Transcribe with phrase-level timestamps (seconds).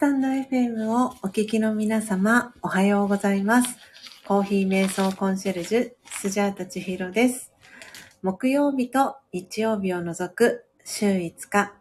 [0.00, 3.76] タンド FM をお聞きの皆様、おはようございます。
[4.26, 7.52] コーヒー瞑想コンシェルジュ、スジャータチヒロです。
[8.22, 11.74] 木曜日と日曜日を除く週5日、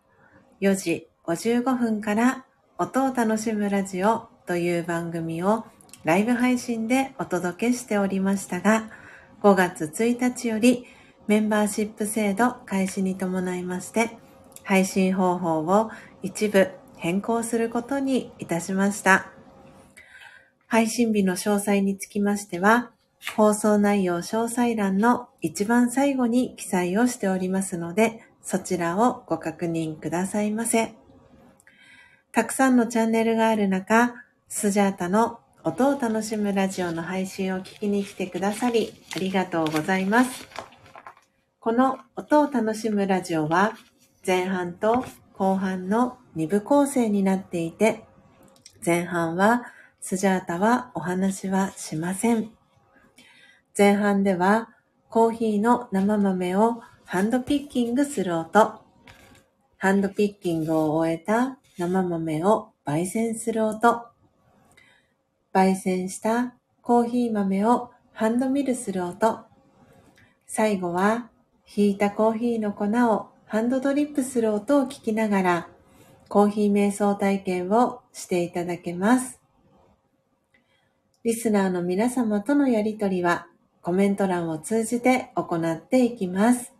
[0.59, 2.43] 4時55分から
[2.77, 5.63] 音を楽しむラジオという番組を
[6.03, 8.89] ライブ配信でお届けしておりましたが、
[9.43, 10.85] 5月1日より
[11.27, 14.17] メンバーシップ制度開始に伴いまして、
[14.65, 15.89] 配信方法を
[16.21, 16.69] 一部
[16.99, 19.31] 変更することにいたしました。
[20.67, 22.91] 配信日の詳細につきましては、
[23.35, 30.93] 放送内容詳細欄の一番最後に記載をしておりますので、そちらをご確認くださいませ。
[32.31, 34.13] たくさんのチャンネルがある中、
[34.47, 40.47] スジャータの音を楽しむラジオの配信を聞きに来てくださりありがとうございます。
[41.59, 43.73] この音を楽しむラジオは
[44.25, 48.05] 前半と後半の2部構成になっていて
[48.85, 49.63] 前半は
[49.99, 52.51] スジャータはお話はしません。
[53.77, 54.69] 前半では
[55.09, 58.79] コーヒーの生豆をハンドピッキングする音、
[59.77, 64.05] ハンドピッキングを終えた生豆を焙煎する音、
[65.53, 69.39] 焙煎したコーヒー豆をハンドミルする音、
[70.47, 71.29] 最後は
[71.65, 75.67] ひいたコーヒーの粉をハンドドリップする音を聞きながら
[76.29, 79.41] コーヒー瞑想体験をしていただけます。
[81.23, 83.47] リスナーの皆様とのやりとりは
[83.81, 86.71] コメント欄を通じて行っていきます。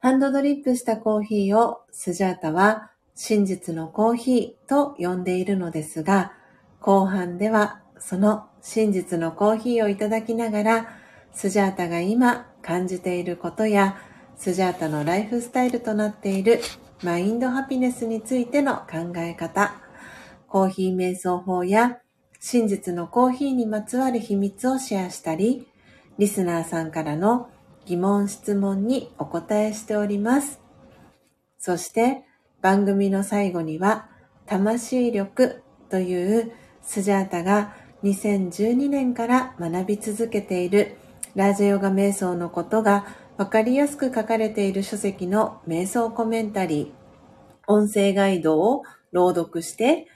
[0.00, 6.32] ハンドドリップしたコーヒーをスジャータは真実のコーヒーと呼んでいるのですが、
[6.80, 10.88] 後半ではその真実のコーヒーをいただきながら、
[11.32, 13.98] スジャータが今感じていることや、
[14.36, 16.60] スジャータのライフスタイルとなっている
[17.02, 19.72] マインドハピネスについての考え方、
[20.48, 21.98] コーヒー瞑想法や
[22.40, 25.66] 真実のコーヒーにまつわる秘密をシェアしたり、
[26.18, 27.48] リスナーさんからの
[27.86, 30.60] 疑問質問にお答えしております。
[31.58, 32.24] そして
[32.60, 34.10] 番組の最後には、
[34.44, 36.52] 魂力という
[36.82, 37.74] スジャータが
[38.04, 40.96] 2012年から学び続けている
[41.34, 43.06] ラージヨガ瞑想のことが
[43.40, 48.82] わかりやすく書かれている書籍の瞑想コメンタリー、音声ガイドを
[49.12, 50.08] 朗読して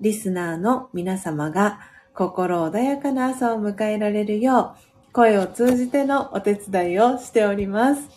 [0.00, 1.78] リスナーの皆様が
[2.12, 4.74] 心穏やかな朝を迎えられるよ
[5.08, 8.08] う、声を通じてのお手伝いをしております。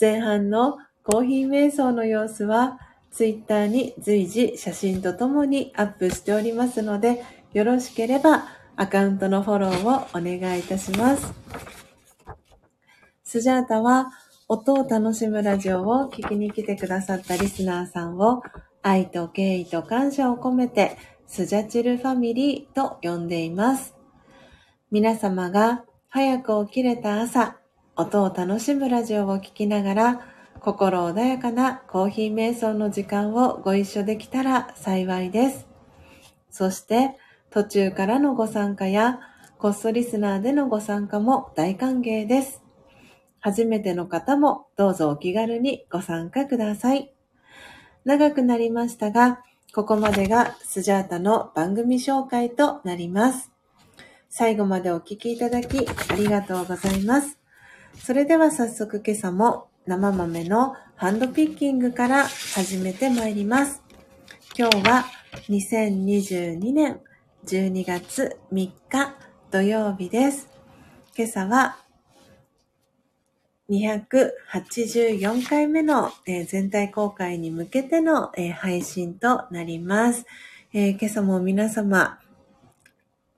[0.00, 2.80] 前半のコーヒー瞑想の様子は、
[3.12, 7.22] ツイッターに随時写真とともにアップしておりますので、
[7.52, 11.81] よろしければアカウントのフォローをお願いいたします。
[13.32, 14.10] スジャータは
[14.46, 18.42] 音を楽しむラジオを聞きに来てくださったリスナーさんを
[18.82, 23.94] 愛と敬意と感謝を込めて、スジャチルファミリーと呼んでいます。
[24.90, 27.56] 皆様が早く起きれた朝、
[27.96, 30.20] 音を楽しむラジオを聴きながら、
[30.60, 35.66] 心穏やかなコーヒー瞑想の時間をご一緒できたら幸いです。
[36.50, 37.16] そして、
[37.48, 39.20] 途中からのご参加や、
[39.56, 42.61] コストリスナーでのご参加も大歓迎です。
[43.42, 47.12] 初めての方もどうぞお気軽にご参加ください。
[48.04, 49.42] 長くなりましたが、
[49.74, 53.50] ここまでがスジャータの番組紹介となります。
[54.30, 57.38] 最後までお聴きいただきありがとうございます。
[57.98, 63.82] それでは早速今朝も生豆のハンドピッキングから始めてまいります。
[64.56, 65.04] 今日は
[65.48, 67.00] 2022年
[67.46, 69.16] 12月3日
[69.50, 70.48] 土曜日です。
[71.16, 71.81] 今朝は
[73.72, 80.26] 284回目の、えー、全体公開に向けての、えー、配信となります、
[80.74, 82.18] えー、今朝も皆様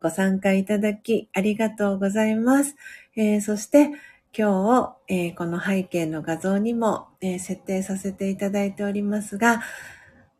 [0.02, 2.76] ご参加いただきありがとうございます。
[3.16, 3.90] えそして
[4.36, 9.62] 今日、えこの背景の画像にも、え設定させていただいておりますが、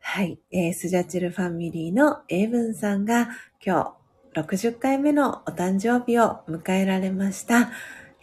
[0.01, 3.29] はい、えスジャチルファミリーの英文さんが
[3.65, 3.95] 今
[4.35, 7.71] 日60回目のお誕生日を迎えられました。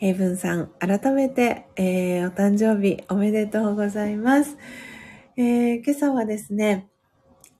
[0.02, 4.56] ヘイブンさん、改めて、えー、お誕生日おめでとうございます。
[5.36, 6.88] えー、今朝はですね、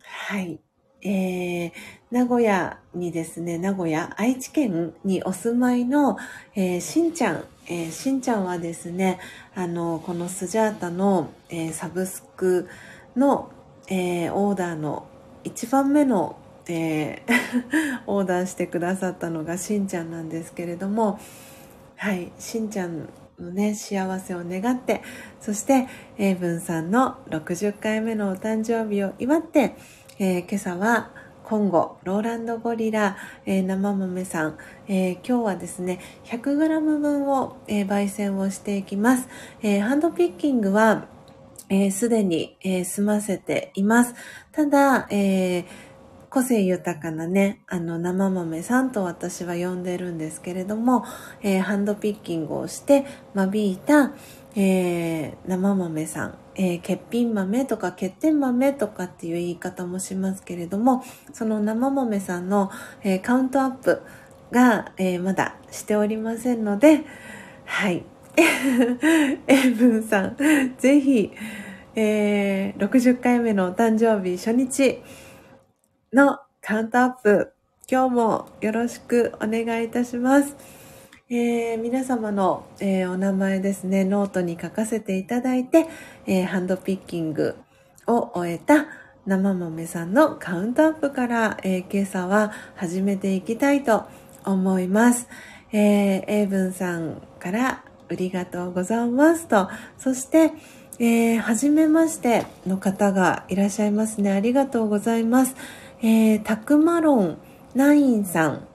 [0.03, 0.59] はい、
[1.03, 1.73] えー、
[2.11, 6.17] 名古屋にですね、名古屋、愛知県にお住まいの、
[6.57, 9.21] えー、しんちゃん、えー、しんちゃんはですね、
[9.55, 12.69] あの、このスジャータの、えー、サブスク
[13.15, 13.53] の、
[13.87, 15.07] えー、オーダーの
[15.45, 16.35] 一番目の、
[16.67, 21.21] えー、 オーダーしてくださったのがしんちゃんなんですけれども、
[22.03, 25.03] はい、しんちゃんのね、幸せを願って、
[25.41, 25.87] そして、
[26.19, 29.77] 英文さんの60回目のお誕生日を祝って、
[30.19, 31.13] えー、今朝は、
[31.45, 33.17] 今後、ローランドゴリラ、
[33.47, 39.29] えー、生豆さん、えー、今日はですね、100g 分を、えー、焙煎をしていきます。
[39.63, 41.07] えハンドピッキングは、
[41.93, 44.17] す、で、に、え済ませています。
[44.51, 45.92] ただ、えー
[46.33, 51.05] 個性豊かなね、あの、生豆さんと私は呼んでるんですけれども、
[51.43, 54.13] えー、ハンドピッキングをして間引いた、
[54.57, 62.71] えー、生豆さん、えー、欠品豆とか欠点豆とかっていう言い方もしますけれども、その生豆さんの、
[63.03, 64.01] えカウントアップ
[64.53, 67.03] が、えまだしておりませんので、
[67.67, 68.05] はい。
[69.47, 70.37] エブンさん、
[70.79, 71.31] ぜひ、
[71.95, 75.03] えー、60回目のお誕生日初日、
[76.13, 77.55] のカウントアップ、
[77.91, 80.55] 今日もよろしくお願いいたします。
[81.31, 85.87] えー、皆様の、えー、お名前ですね、ノートに書かせていただいて、
[86.27, 87.57] えー、ハンドピッキング
[88.07, 88.89] を終えた
[89.25, 94.05] 生豆さんのカウントアップから、え今朝は始めていきたいと
[94.45, 95.29] 思います。
[95.73, 100.53] えー、 ebunさんからありがとうございますと、そして、
[100.99, 104.31] えー、はじめましての方がいらっしゃいますね。
[104.31, 105.57] ありがとうございます。
[106.05, 107.39] えー、たくまろん
[107.77, 108.67] ナインさん。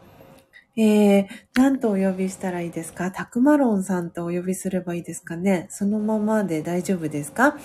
[0.77, 3.11] えー、何とお呼びしたらいいですか？
[3.11, 5.67] たくまろんさんとお呼びすればいいですかね？
[5.69, 7.57] そのままで大丈夫ですか？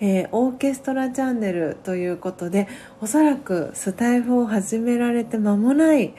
[0.00, 2.68] えー、オーケストラチャンネルということで、
[3.00, 6.12] おそらくスタイフを始められて間もない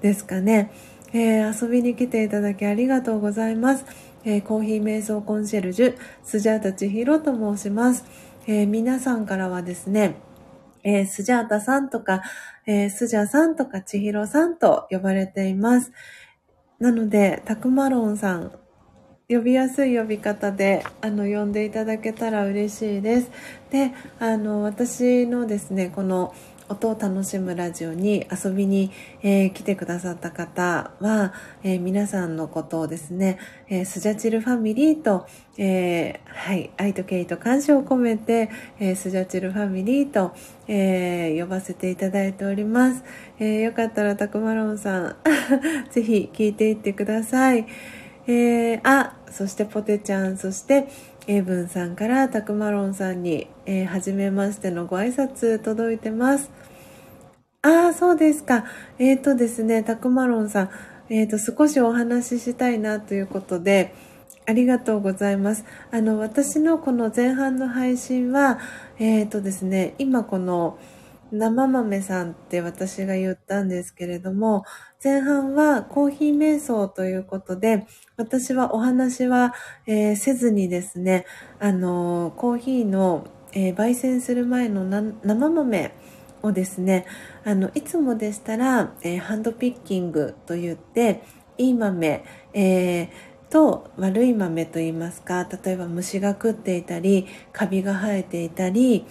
[0.00, 0.70] ですかね？
[1.12, 3.84] えー、遊びに来ていただきありがとうございます。
[4.24, 8.04] えー、コーヒー瞑想コンシェルジュ、スジャータ千尋と申します。
[8.46, 10.14] え皆さんからはですね、
[10.82, 12.22] えー、スジャータさんとか、
[12.66, 15.92] えー、スジャさんとかちひろさんと呼ばれています。
[16.78, 18.52] なので、たくまろんさん、
[19.28, 23.30] 呼びやすい呼び方で、あの、呼んでいただけたら嬉しいです。
[23.70, 26.34] で、あの、私のですね、この、
[26.70, 31.34] 音を楽しむラジオに遊びに、えー、来てくださった方は、
[31.64, 35.26] えー、皆さんのことをですね、えー、スジャチルファミリーと、
[35.58, 40.32] えはい、愛と敬意と感謝を込めて、えスジャチルファミリーと、
[40.68, 43.04] え呼ばせていただいております。
[43.38, 45.16] えよかったらたくまろんさん、
[45.90, 47.66] ぜひ聞いていってください。
[48.26, 50.86] えあ、そしてポテちゃん、そして、
[51.26, 56.50] 英文さんからたくまろんさんに、えー、初めましてのご挨拶届いてます。
[57.62, 58.64] ああ、そうですか。
[58.98, 60.70] えっ、ー、とですね、たくまろんさん、
[61.10, 63.94] えっ、ー、と、少しお話ししたいなということで、
[64.46, 65.66] ありがとうございます。
[65.90, 68.58] あの、私のこの前半の配信は、
[68.98, 70.78] えっ、ー、とですね、今この、
[71.32, 74.64] 生豆さんって私が言ったんですけれども、
[75.02, 77.86] 前半はコーヒー瞑想ということで、
[78.16, 79.54] 私はお話は、
[79.86, 81.26] えー、せずにですね、
[81.60, 85.92] あの、コーヒーの、えー、焙煎する前の生豆
[86.42, 87.06] をですね、
[87.44, 91.22] あの、いつもでしたら、えー、ハンドピッキングと言って、
[91.58, 93.08] いい豆、えー、
[93.50, 99.04] と悪い豆といいますか、例えば虫が食っていたり、カビが生えていたり、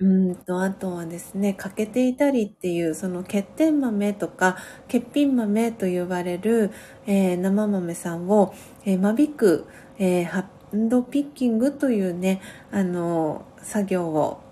[0.00, 4.56] うんと、あとはですね、欠けていたりっていう、その欠点豆とか、
[4.90, 6.72] 欠品豆と呼ばれる、
[7.06, 8.52] えー、生豆さんを、
[8.84, 9.66] えー、間引く、
[9.98, 12.40] えー、ハンドピッキングというね、
[12.72, 14.43] あの、作業を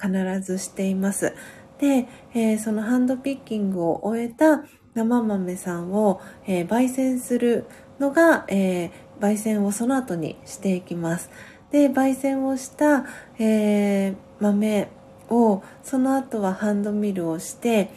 [0.00, 1.34] 必ずしています。
[1.78, 7.66] で、えー、そのハンドピッキングを終えた生豆さんを、えー、焙煎する
[7.98, 11.30] のが、えー、焙煎をその後にしていきます。
[11.70, 13.04] で、焙煎をした、
[13.38, 14.88] え、豆
[15.30, 17.90] をその後はハンドミルをして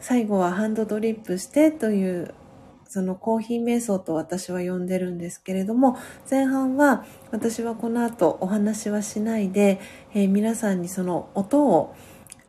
[0.00, 2.34] 最後はハンドドリップしてという
[2.88, 5.96] そのコーヒー瞑想と私は呼んでるんですけれども
[6.30, 9.80] 前半は私はこの後お話はしないで、
[10.14, 11.94] えー、皆さんにその音を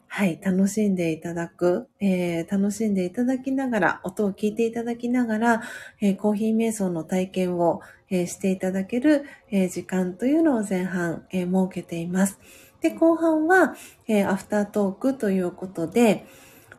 [0.10, 5.62] はい、楽しんでいただく、えー、楽しんでいただきながら、音を聞いていただきながら、
[6.02, 12.40] えー、コーヒー瞑想の体験を、えー、していただける、え時間というのを前半、え設けています。
[12.82, 13.76] で、後半は、
[14.08, 16.26] え、アフタートークということで、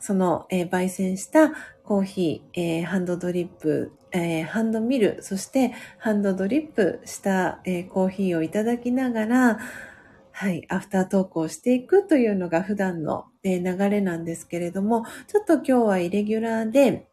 [0.00, 1.50] その、えー、焙煎した
[1.84, 9.58] コーヒー、えー、ハンドドリップ、えー、ハンドミル、そしてハンドドリップした、え、コーヒーをいただきながら、
[10.32, 17.08] はい、アフタートークをしていくというのが普段の、え、流れなんですけれども、ちょっと今日はイレギュラーで、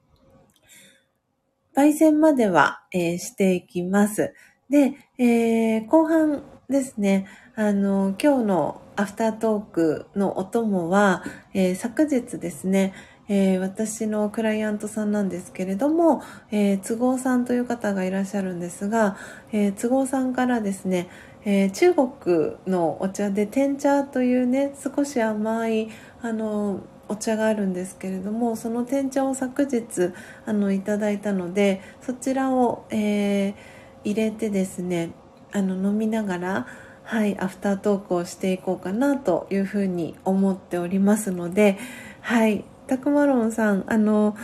[1.75, 4.34] 焙煎までは、え、していきます。
[4.70, 12.94] で、え、後半ですね、あの、今日のアフタートークのお供は、えー、昨日ですね、
[13.28, 19.18] えー、私のクライアントさんなんですけれども、えー、都合さんという方がいらっしゃるんですが、
[19.52, 21.08] えー、都合さんからですね、
[21.48, 25.90] え中国のお茶で天茶というね少し甘い
[26.24, 30.12] あのお茶があるんですけれどもその天茶を昨日
[30.48, 33.54] あのいただいたのでそちらを、え
[34.04, 35.12] 入れてですね
[35.56, 36.68] あの飲みながら
[37.06, 41.78] はい、アフタートークをしていこうかなというふうに思っておりますので、
[42.22, 44.36] はい、たくまろんさん、あの、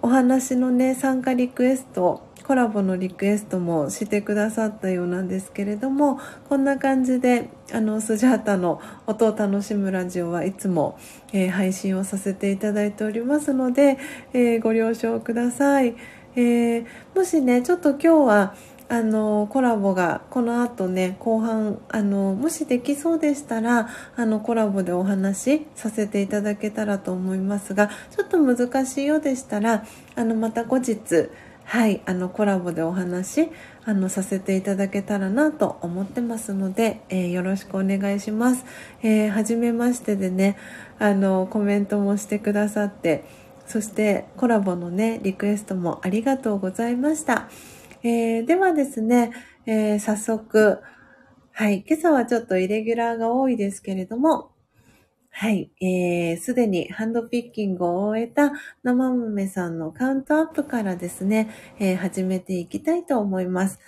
[0.00, 10.96] お話のね、参加リクエスト、コラボのリクエストもしてくださったようなんですけれども、こんな感じで、あの、スジャータの音を楽しむラジオはいつも、
[11.32, 13.98] えー、配信をさせていただいておりますので、
[14.32, 15.96] えー、ご了承ください。
[16.36, 18.54] えー、もしね、ちょっと今日は、
[18.88, 31.30] あのコラボがこの後ね後半あのもしできそうでしたらあのコラボでお話しさせていただけたらと思いますがちょっと難しいようでしたらあのまた後日
[31.64, 33.48] はいあのコラボでお話
[33.86, 38.64] あのさせていただけたらなと思ってますので、えー、よろしくお願いします。
[39.02, 40.56] えー、初めましてでね
[40.98, 43.24] あのコメントもしてくださって
[43.66, 47.48] そしてコラボのねリクエストもありがとうございました。
[48.06, 49.32] えー、ではですね、
[49.64, 50.80] えー、早速、
[51.52, 54.50] はい、今朝はちょっとイレギュラーが多いですけれども、
[55.30, 63.80] はい、えー、すでにハンドピッキングを終えた生豆さんのカウントアップからですね、えー、始めていきたいと思います。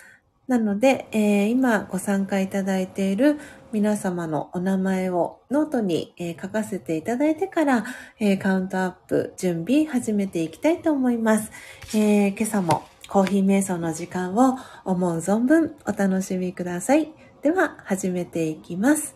[0.49, 3.38] なので、えー、今ご参加いただいている
[3.70, 7.85] 皆様のお名前をノートに、えー、書かせていただいてから、
[8.18, 11.50] えー、カウントアップ準備始めていきたいと思います。
[11.94, 12.85] え今朝も
[13.16, 17.14] コーヒー瞑想の時間を思う存分お楽しみください。
[17.40, 19.15] では始めていきます。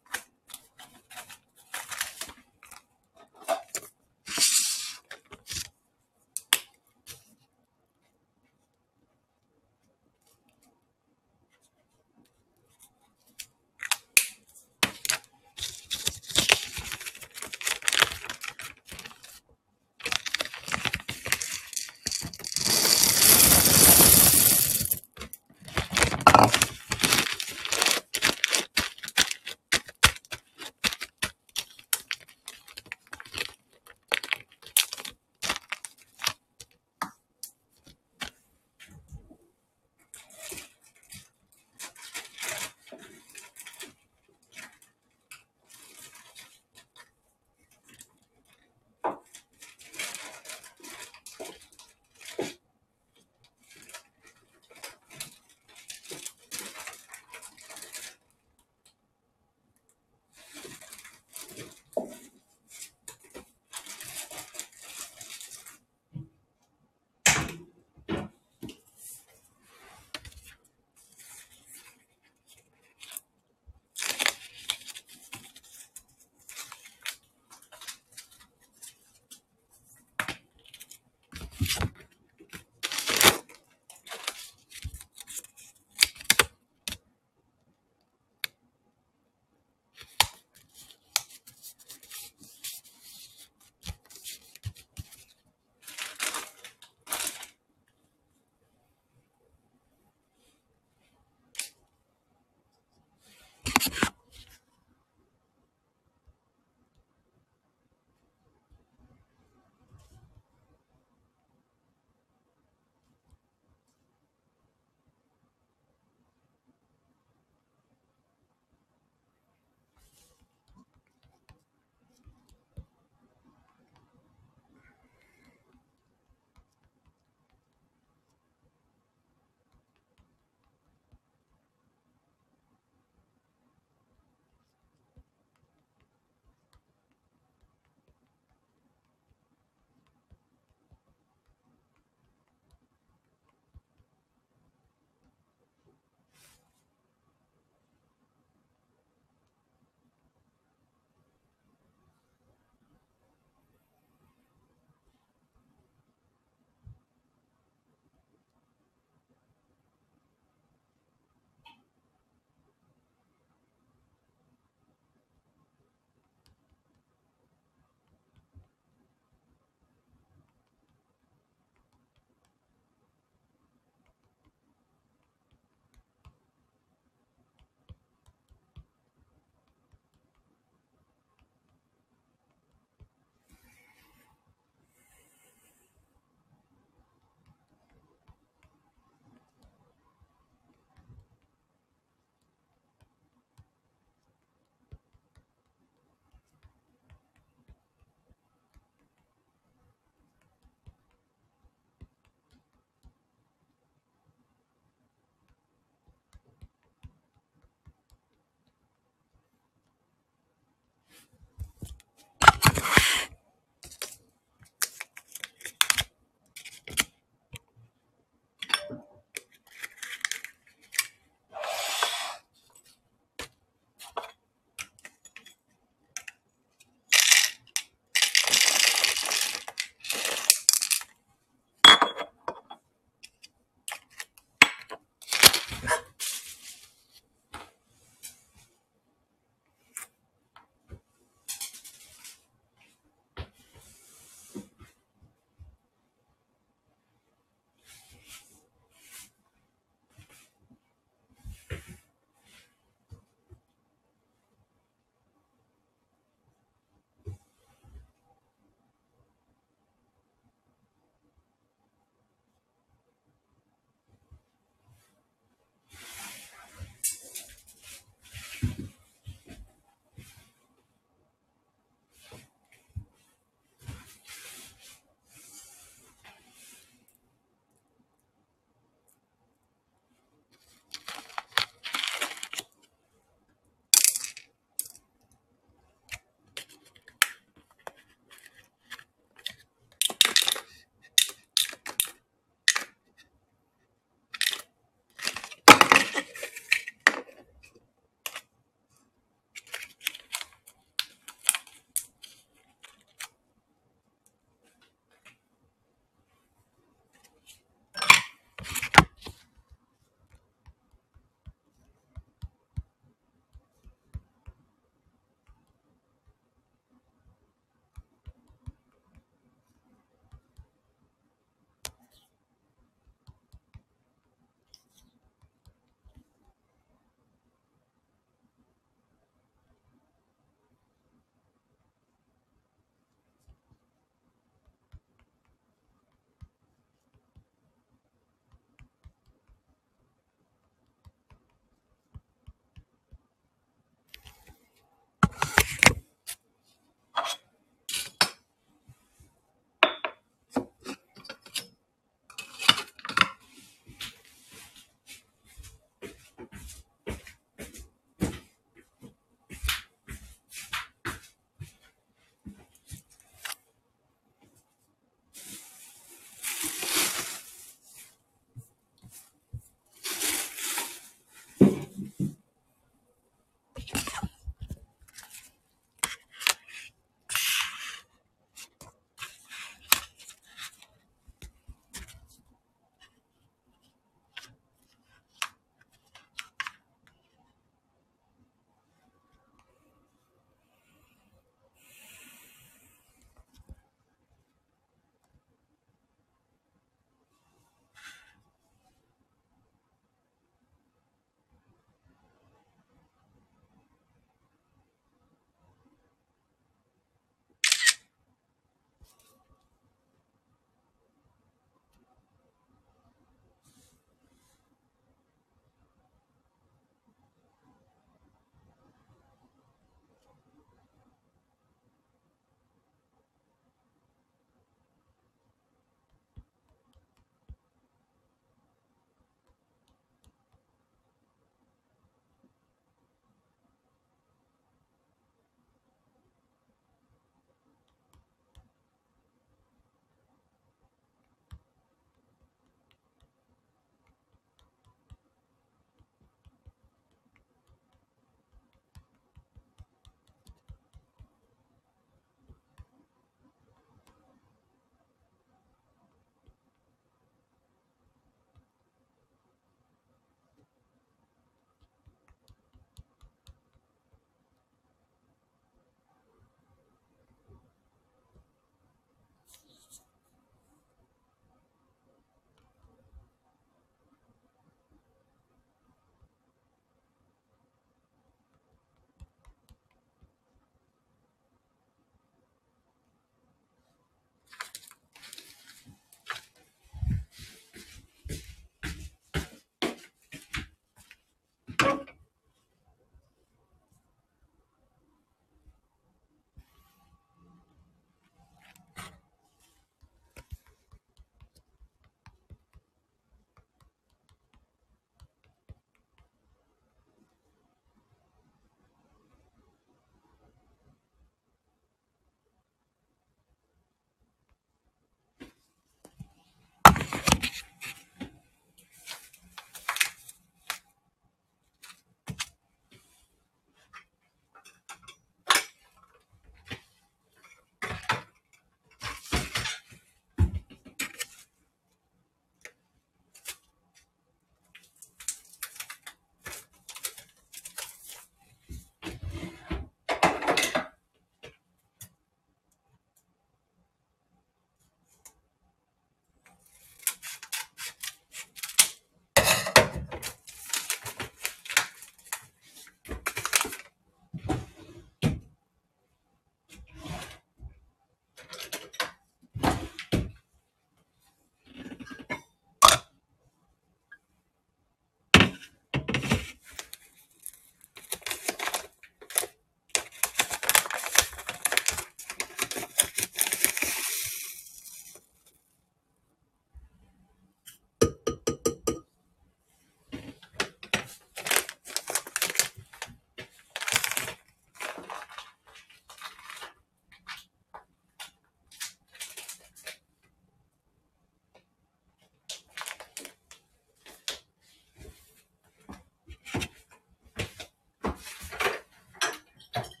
[599.78, 600.00] Thank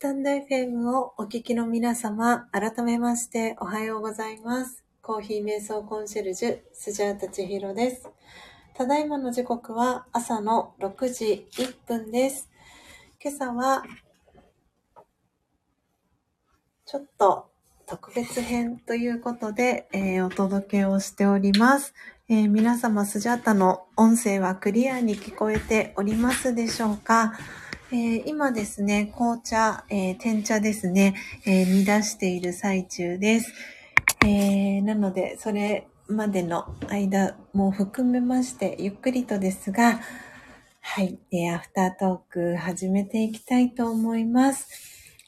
[0.02, 4.86] タンド FM をお聞きの皆様、改めましておはようございます。
[5.02, 8.08] コーヒー瞑想コンシェルジュ、スジャータチヒロです。
[8.76, 12.50] ただいまの時刻は朝の6時1分です。
[13.22, 13.84] 今朝は、
[16.86, 17.50] ちょっと
[17.86, 21.94] 特別編ということで、えーお届けをしております。
[22.30, 27.34] えー皆様、スジャータの音声はクリアに聞こえておりますでしょうか？
[27.92, 31.16] えー今ですね、紅茶、えー天茶ですね、
[31.48, 33.52] えー煮出している最中です。
[34.24, 40.02] えーなので、それまでの間も含めまして、ゆっくりとですが、
[40.82, 44.68] はい、えーアフタートーク始めていきたいと思います。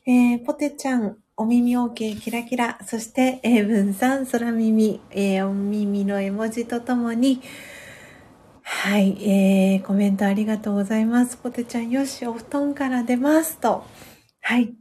[0.05, 7.41] えーポテちゃん、お耳 OK キラキラ、そして、エイブンさん、空耳、えーお耳の絵文字とともに、
[8.63, 11.37] はい、えー、コメントありがとうございます。
[11.37, 13.83] ポテちゃん、よし、お布団から出ますと。
[14.41, 14.73] はい。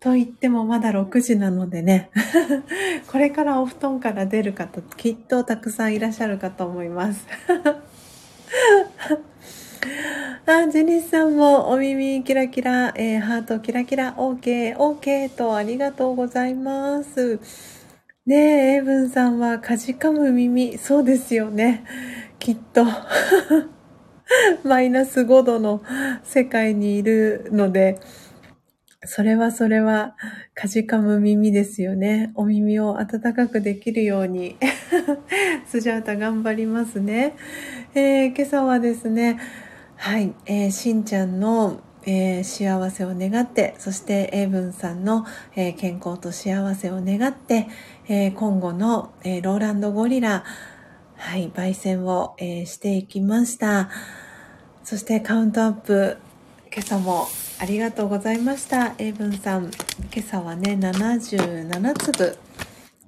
[0.00, 2.10] と言ってもまだ6時なのでね。
[3.10, 7.26] これからお布団から出る方、きっとたくさんいらっしゃるかと思います。
[10.46, 17.38] あ、ジェニスさんもお耳キラキラ、えーハートキラキラ、OK、OK とありがとうございます。
[18.24, 21.84] ねえ、エイブンさんはかじかむ耳、そうですよね。
[22.38, 22.84] きっと。
[24.62, 25.82] マイナス5度の
[26.22, 27.98] 世界にいるので、
[29.04, 30.14] それはそれは、
[30.54, 32.30] かじかむ耳ですよね。
[32.36, 34.56] お耳を温かくできるように、
[35.66, 37.34] スジャータ頑張りますね。
[37.96, 39.40] えー今朝はですね、
[39.96, 47.66] はい、えーしんちゃんの、えー幸せを願って、そしてエイブンさんの、えー健康と幸せを願って、
[48.14, 50.44] えー今後の、えーローランドゴリラ、
[51.16, 53.88] はい、焙煎を、えーしていきました。
[54.84, 56.18] そしてカウントアップ、
[56.70, 57.26] 今朝も
[57.58, 58.92] ありがとうございました。
[58.98, 59.70] エイブンさん、
[60.14, 62.36] 今朝はね、77粒。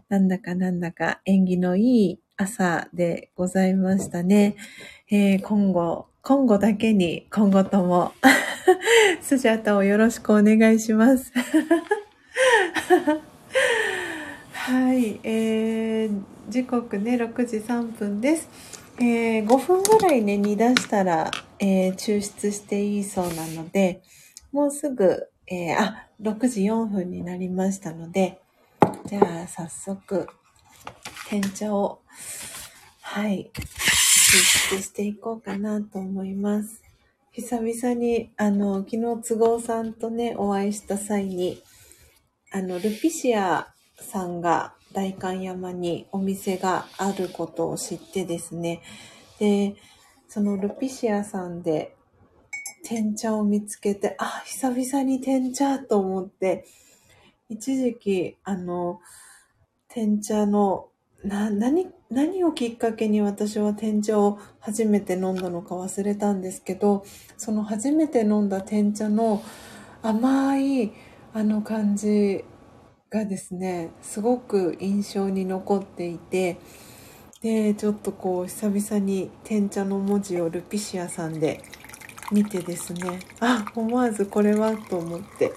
[0.08, 4.56] なんだかなんだか縁起のいい朝でございましたね。
[5.10, 8.14] えー今後、今後だけに、今後とも、
[9.20, 11.30] スジャタをよろしくお願いします。
[14.66, 18.48] はい、えー、時刻ね、6時3分です。
[18.98, 24.00] えー5分ぐらいね、煮出したら、えー抽出していいそうなので、
[24.52, 28.40] もうすぐ、えーあ、6時4分になりましたので、
[29.04, 30.28] じゃあ早速、
[31.28, 32.00] 天茶を、
[33.02, 36.82] はい、抽出していこうかなと思います。
[37.32, 41.62] 久々に、あの、昨日都合さんとね、お会いした際に、
[42.50, 48.82] あの、ルピシアさんが代官山にお店があることを知ってですね、
[49.38, 49.76] で、
[50.28, 51.96] そのルピシアさんで
[52.84, 56.64] 天茶を見つけて、あ、久々に天茶と思って、
[57.48, 59.00] 一時期、あの、
[59.88, 60.88] 天茶の、
[61.22, 67.04] な、何、何をきっかけに私は天茶を初めて飲んだのか忘れたんですけど、
[67.36, 69.42] その初めて飲んだ天茶の
[70.02, 70.92] 甘い
[71.32, 72.44] あの感じ
[73.10, 76.56] がですね、すごく印象に残っていて、
[77.42, 81.62] で、ちょっとこう久々に天茶の文字をルピシアさんで
[82.32, 85.52] 見てですね、あ、思わずこれはと思って。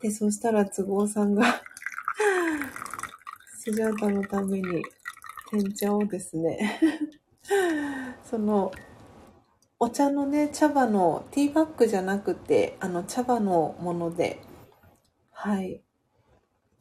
[0.00, 1.62] で、そしたら都合さんが
[3.58, 4.82] スジャータのために
[5.50, 6.80] 天茶をですね、
[8.28, 8.70] その、
[9.78, 14.40] お茶のね、茶葉のティーバッグじゃなくて、あの茶葉のもので、
[15.40, 15.82] はい、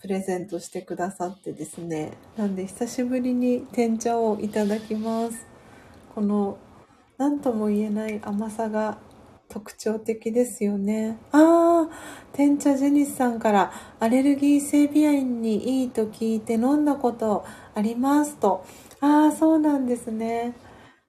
[0.02, 2.14] プレゼントしてくださってですね。
[2.36, 5.46] なんで久しぶりに天茶をいただきます。
[6.16, 6.58] この、
[7.20, 8.98] なんとも言えない甘さが
[9.48, 11.20] 特徴的ですよね。
[11.32, 11.90] ああ、
[12.34, 18.66] 天茶ジェニスさんからアレルギー性鼻炎にいいと聞いて飲んだことありますと。
[19.02, 20.56] ああ、そうなんですね。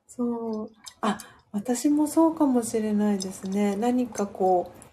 [0.07, 0.71] そう。
[1.01, 1.17] あ、
[1.53, 3.75] 私もそうかもしれないですね。
[3.75, 4.88] 何かこう、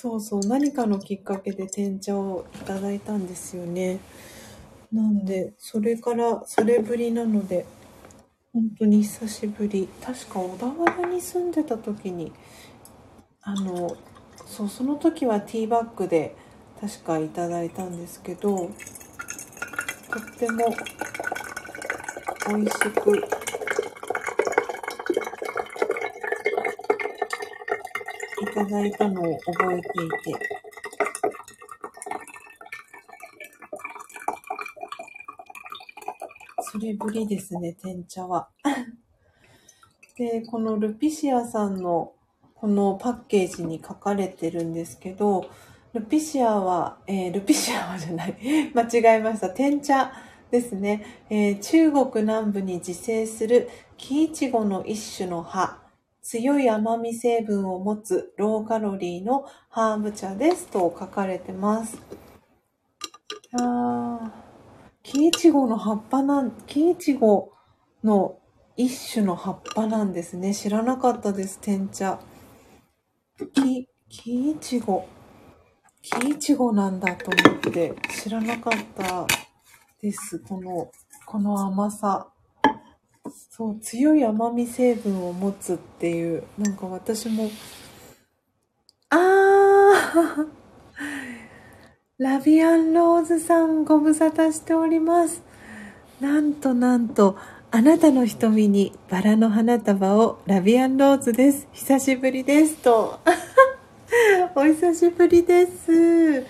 [0.00, 3.98] そうそう、何かのきっかけで天茶をいただいたんですよね。
[4.92, 7.66] なんで、それからそれぶりなので、
[8.52, 9.88] 本当に久しぶり。
[10.00, 12.32] 確か小田原に住んでた時に、
[13.42, 13.96] あの、
[14.46, 16.36] そう、その時はティーバッグで
[16.80, 20.76] 確かいただいたんですけど、とっても
[22.46, 23.47] 美味しく
[28.40, 30.48] いただいたのを覚えていて、
[36.60, 38.48] それぶりですね、天茶は。
[40.16, 42.12] で、このルピシアさんの
[42.54, 45.48] このパッケージに書かれてるんですけど、
[45.94, 48.36] ルピシアは、えー、ルピシアはじゃない。
[48.74, 49.50] 間違えました。
[49.50, 50.12] 天茶
[50.50, 51.24] ですね。
[51.30, 55.87] えー、中国南部に自生する木イチゴの一種の葉。
[56.30, 61.98] 強い甘み成分を持つローカロリーのハーブ茶ですと書かれてます。
[63.58, 64.30] あ
[65.02, 67.54] 木イチゴの葉っぱなん、木イチゴ
[68.04, 68.38] の
[68.76, 70.54] 一種の葉っぱなんですね。
[70.54, 72.20] 知らなかったです、天茶。
[73.54, 75.08] 木、木イチゴ。
[76.02, 79.26] 木イチゴなんだと思って知らなかった
[80.02, 80.40] です。
[80.40, 80.90] この、
[81.24, 82.28] この甘さ。
[83.58, 87.50] そう、強い甘み成分を持つっていう、なんか私も、
[89.10, 90.46] あー
[92.18, 95.42] ラビアンローズさんご無沙汰しております。
[96.20, 97.36] なんとなんと、
[97.72, 101.66] あなたの瞳にバラの花束をラビアンローズです。
[101.72, 102.76] 久しぶりです。
[102.76, 103.18] と。
[104.54, 106.46] お久しぶりです。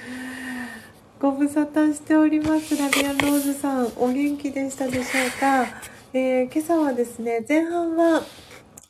[1.18, 2.76] ご無沙汰しております。
[2.76, 5.97] ラビアンローズさん、お元気でしたでしょうか？
[6.14, 8.22] えー、今朝はですね、前半は、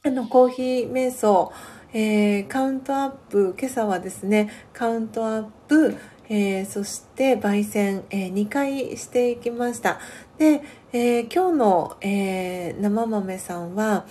[0.04, 1.52] あの、コーヒー瞑想、
[1.92, 5.96] えー、カウントアップ、今朝はですね、カウントアップ、
[6.28, 9.98] えー、そして焙煎、えー、2回していきました。
[10.38, 10.62] で、
[10.92, 14.06] え、今日の、え生豆さんは、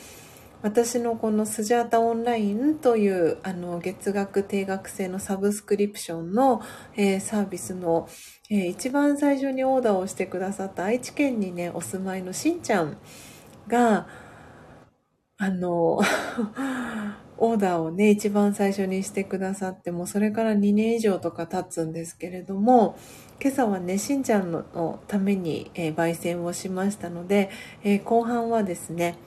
[0.63, 6.63] 私のこのスジャータオンラインというあの月額定額制のサブスクリプションの、
[6.95, 8.09] えー、サービスの、
[8.49, 12.97] えー、一番最初にオーダーをしてくださった愛知県にね、お住まいのしんちゃん
[13.67, 14.07] が、
[15.37, 16.01] あの、
[17.39, 22.97] オーダーをね、一番最初にしてくださっても、それから2年以上とか経つんですけれども、
[23.39, 27.51] 今朝はね、しんちゃんのために、えー、焙煎をしましたので、
[27.83, 29.17] えー、後半はですね、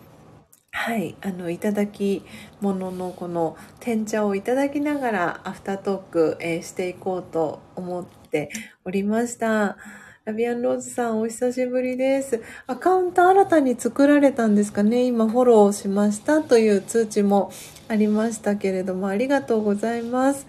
[0.72, 2.22] はい、あのいただき
[2.60, 8.50] 物のこの天茶をいただきながらアフタートーク、えー、していこうと思って
[8.84, 9.76] おりました。
[10.24, 12.42] ラビアンローズさんお久しぶりです。
[12.66, 17.50] アカウント新たに作られたんですかね今フォローしましたという通知も
[17.88, 20.46] ありましたけれどもありがとうございます。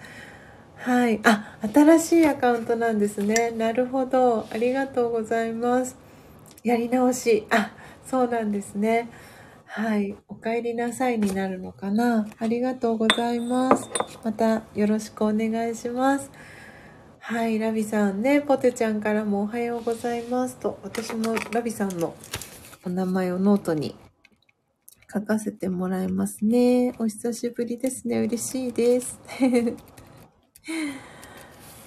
[0.76, 1.20] はい。
[1.24, 3.52] あ、新しいアカウントなんですね。
[3.52, 4.48] なるほど。
[4.52, 5.96] ありがとうございます。
[6.64, 7.48] やり直し。
[7.50, 7.72] あ、
[8.06, 9.10] そうなんですね。
[9.74, 10.18] はい。
[10.28, 12.28] お帰りなさいになるのかな？
[12.40, 13.90] ありがとうございます。
[14.22, 16.30] またよろしくお願いします。
[17.20, 17.58] はい。
[17.58, 22.14] ラビさんね、ポテちゃんからもおはようございますと、私もラビさんの
[22.86, 23.96] お名前をノートに
[25.10, 26.94] 書かせてもらいますね。
[27.00, 28.20] お久しぶりですね。
[28.20, 29.22] 嬉しいです。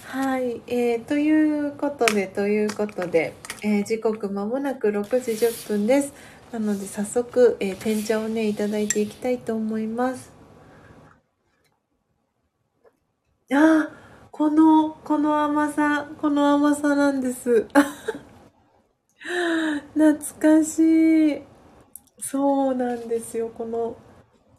[0.09, 0.62] はい。
[0.69, 1.31] えー、とい
[1.69, 6.15] うことで、ということで、えー、時刻まもなく6時10分です。
[6.55, 10.31] なので早速、えー、天茶をね、いただいていきたいと思います。
[13.52, 13.89] あ、
[14.31, 17.66] この、この甘さ、この甘さなんです。
[19.94, 21.43] 懐かしい。
[22.20, 23.48] そうなんですよ。
[23.48, 23.97] この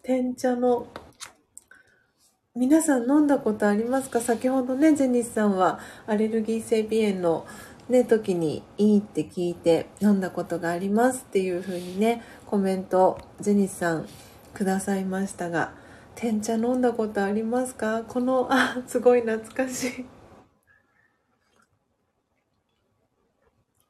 [0.03, 0.87] 天茶の。
[2.55, 4.19] 皆さん飲んだことありますか？
[4.19, 7.45] 先ほどね、ジェニスさんはアレルギー性鼻炎の
[7.87, 14.07] ね、時にいいって聞いて飲んだことがありますっていう風にね、コメント、ジェニスさん
[14.53, 15.73] くださいましたが、
[16.15, 18.03] 天茶飲んだことありますか？
[18.07, 20.05] この、あ、すごい懐かしい。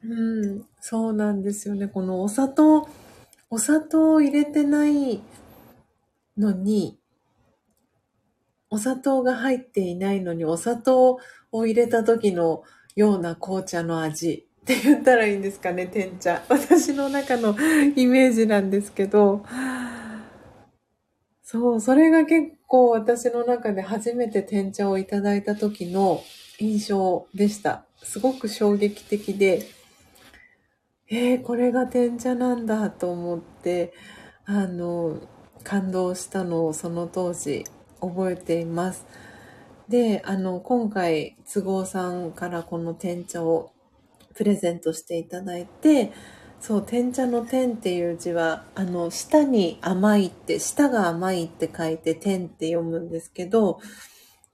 [0.04, 1.88] うん、そうなんですよね。
[1.88, 2.88] このお砂糖、
[3.50, 5.22] お砂糖を入れてない
[6.38, 7.00] のに、
[8.70, 11.20] お砂糖が入っていないのに、お砂糖
[11.52, 12.64] を入れた時の
[12.96, 16.44] ような紅茶の味 って言ったらいいんですかね、天茶。
[16.50, 17.56] 私の中の
[17.96, 19.46] イメージなんですけど、
[21.44, 26.24] そう、それが結構私の中で初めて天茶をいただいた時の
[26.60, 27.86] 印象でした。
[28.02, 29.68] すごく衝撃的で、
[31.08, 33.94] えー、これが天茶なんだと思って、
[34.46, 35.20] あの、
[35.64, 37.64] 感動したのをその当時
[38.02, 39.06] 覚えています。
[39.90, 43.72] で、あの、今回、都合さんからこの天茶を
[44.34, 46.12] プレゼントしていただいて、
[46.60, 53.80] そう、天茶の天っていう字は、あの、舌に甘いって、舌が甘いって書いて天って読むんですけど、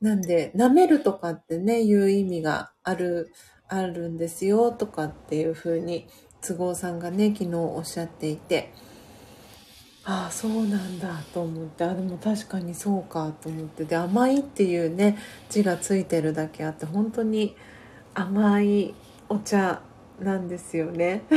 [0.01, 3.31] なんで、舐めるとかってね、いう意味がある、
[3.69, 6.07] あるんですよ、とかっていう風に、
[6.41, 8.73] 都合さんがね、昨日おっしゃっていて、
[10.13, 11.85] ああそうなんだと思って。
[11.85, 13.85] あでも確かにそうかと思って。
[13.85, 15.17] で甘いっていうね
[15.49, 17.55] 字がついてるだけあって本当に
[18.13, 18.93] 甘い
[19.29, 19.81] お茶
[20.19, 21.21] なんですよね。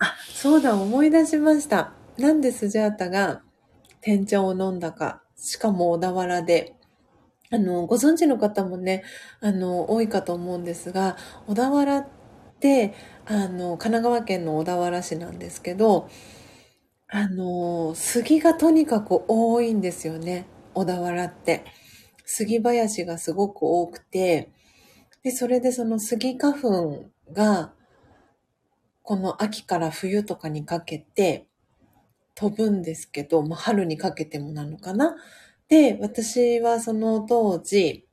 [0.00, 1.92] あそうだ思い出しました。
[2.16, 3.42] なんでスジャータが
[4.00, 6.74] 天茶を飲んだか、しかも小田原で、
[7.50, 9.04] あの、ご存知の方もね、
[9.40, 12.06] あの、多いかと思うんですが、小田原っ
[12.60, 12.94] て、
[13.28, 16.08] あの、神奈川県の小田原市なんですけど、
[17.08, 21.64] あの、杉がとにかく多いんですよね、小田原って。
[22.24, 24.50] 杉林がすごく多くて、
[25.24, 27.72] で、それでその杉花粉が、
[29.02, 31.46] この秋から冬とかにかけて
[32.36, 35.16] 飛ぶんですけど、まあ、春にかけてもなのかな。
[35.68, 38.06] で、私はその当時、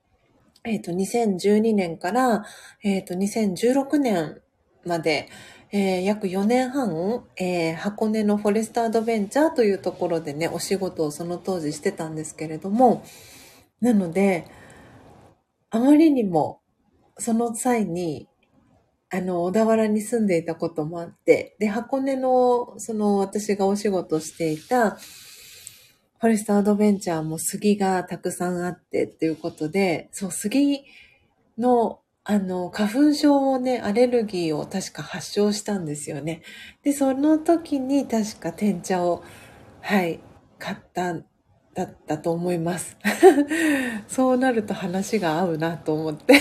[0.64, 2.46] えっ、ー、と、2012年から、
[2.84, 4.43] えっ、ー、と、2016年
[4.86, 5.30] まで、
[5.72, 13.04] えー、約4年半、えー、箱根のフォレストアドベンチャーというところでね、お仕事をその当時してたんですけれども、
[13.82, 14.46] なので、
[15.72, 16.62] あまりにも、
[17.18, 18.30] その際に、
[19.10, 30.84] あの、小田原に住んでいたこともあって、で、箱根の、その、私がお仕事していた、フォレストアドベンチャーも杉がたくさんあってっていうことで、そう、杉
[31.58, 36.42] の、あの、花粉症をね、アレルギーを確か発症したんですよね。
[36.82, 39.24] で、その時に確か天茶を、
[39.82, 40.22] はい、
[40.58, 41.22] 買った
[41.74, 42.98] だったと思います。
[44.08, 46.40] そうなると話が合うなと思って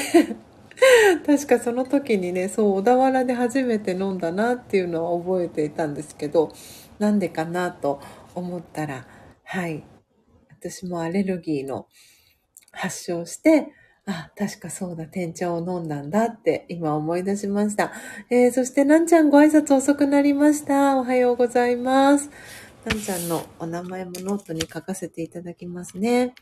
[1.27, 6.53] 確かその時にね、そう、小田原で初めて飲んだなっていうのは覚えていたんですけど、
[6.99, 8.01] なんでかなと
[8.35, 9.07] 思ったら、
[9.43, 9.85] はい。
[10.51, 11.87] 私もアレルギーの
[12.71, 13.73] 発症して、
[14.07, 17.93] あ、確かそうだ、天茶を飲んだんだって今思い出しました。
[18.31, 20.97] えー、そしてなんちゃんご挨拶遅くなりました。
[20.97, 22.29] おはようございます。
[22.85, 26.35] なんちゃんのお名前もノートに書かせていただきますね。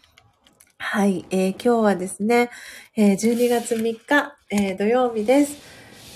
[0.79, 2.49] はい、えー、今日はですね、
[2.97, 5.59] えー、12月3日、えー、土曜日です。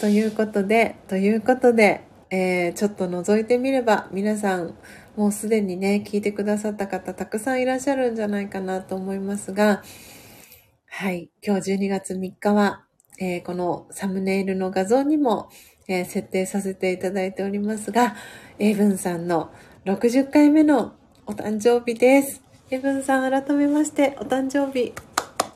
[0.01, 4.75] ということで、ということで、えちょっと覗いてみれば皆さん
[5.17, 9.83] もうすでにね、聞いてくださった方たくさんいらっしゃるんじゃないかなと思いますが、
[10.97, 12.85] はい、今日12月3日は、
[13.19, 15.49] えー、このサムネイルの画像にも、
[15.89, 18.15] えー、設定させていただいておりますが、
[18.61, 19.51] エイブンさんの
[19.87, 20.95] 60回目の
[21.27, 22.45] お誕生日です。
[22.71, 24.93] エイブンさん改めましてお誕生日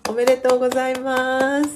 [0.08, 1.68] おめでとうございます。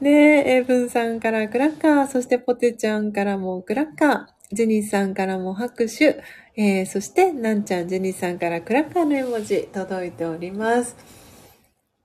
[0.00, 0.10] ね
[0.46, 6.22] え、エイブンさんからクラッカー、そしてポテちゃんからもクラッカー、ジェニーさんからも拍手、
[6.60, 10.96] えー、そして、なんちゃん、ジェニーさんからクラッカーの絵文字届いております。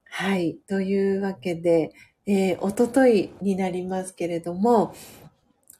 [0.05, 0.59] はい。
[0.67, 1.91] というわけで、
[2.27, 4.93] えー、おとといになりますけれども、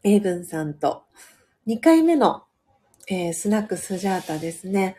[0.04, 1.04] エイブンさんと
[1.68, 2.45] 2回目の、
[3.08, 4.95] えー、スナックスジャータですね。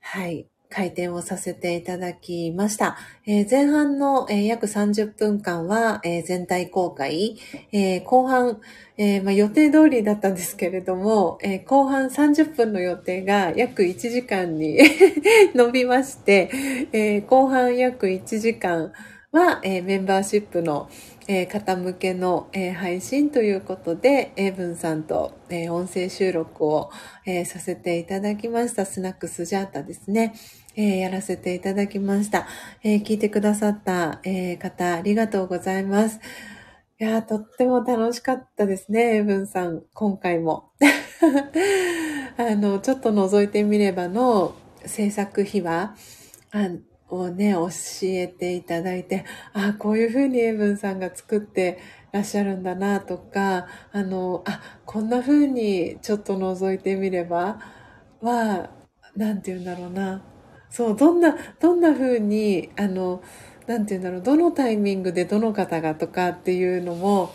[0.00, 0.48] はい。
[0.72, 2.96] 開店をさせていただきました。
[3.26, 7.36] えー、前半の、えー、約30分間は、えー、全体公開、
[7.72, 8.60] え後半、
[8.96, 14.78] えまあ、予定通りだったんですけれども、え後半30分の予定が約1時間に
[15.54, 16.50] 伸びまして、
[16.92, 18.92] え後半約1時間
[19.32, 20.90] は、えメンバーシップの、
[21.26, 26.90] え方向けの、え配信ということで、エイブンさんと、え音声収録を、
[27.24, 30.34] えさせていただきましたスナックスジャータですね。
[30.76, 32.46] えー、やらせていただきました。
[32.82, 36.20] えー、聞いてくださった、えー、方、ありがとうございます。
[36.98, 40.70] いやとっても楽しかったですね、エブンさん、今回も。
[42.38, 44.54] あの、ちょっと覗いてみればの
[44.86, 45.96] 制作秘話
[47.08, 47.68] をね、教
[48.04, 51.78] えていただいて、あ、こういうふうにエブンさんが作って
[52.12, 57.58] らっしゃるんだなとか、あの、あ、こんなふうにちょっと覗いてみれば
[58.20, 58.70] は、
[59.16, 60.22] なんて言うんだろうな。
[60.72, 63.22] そう、どんな、どんな風に、あの、
[63.66, 67.30] なんて言うんだろう、どのタイミングでどの方がとかっていうのも、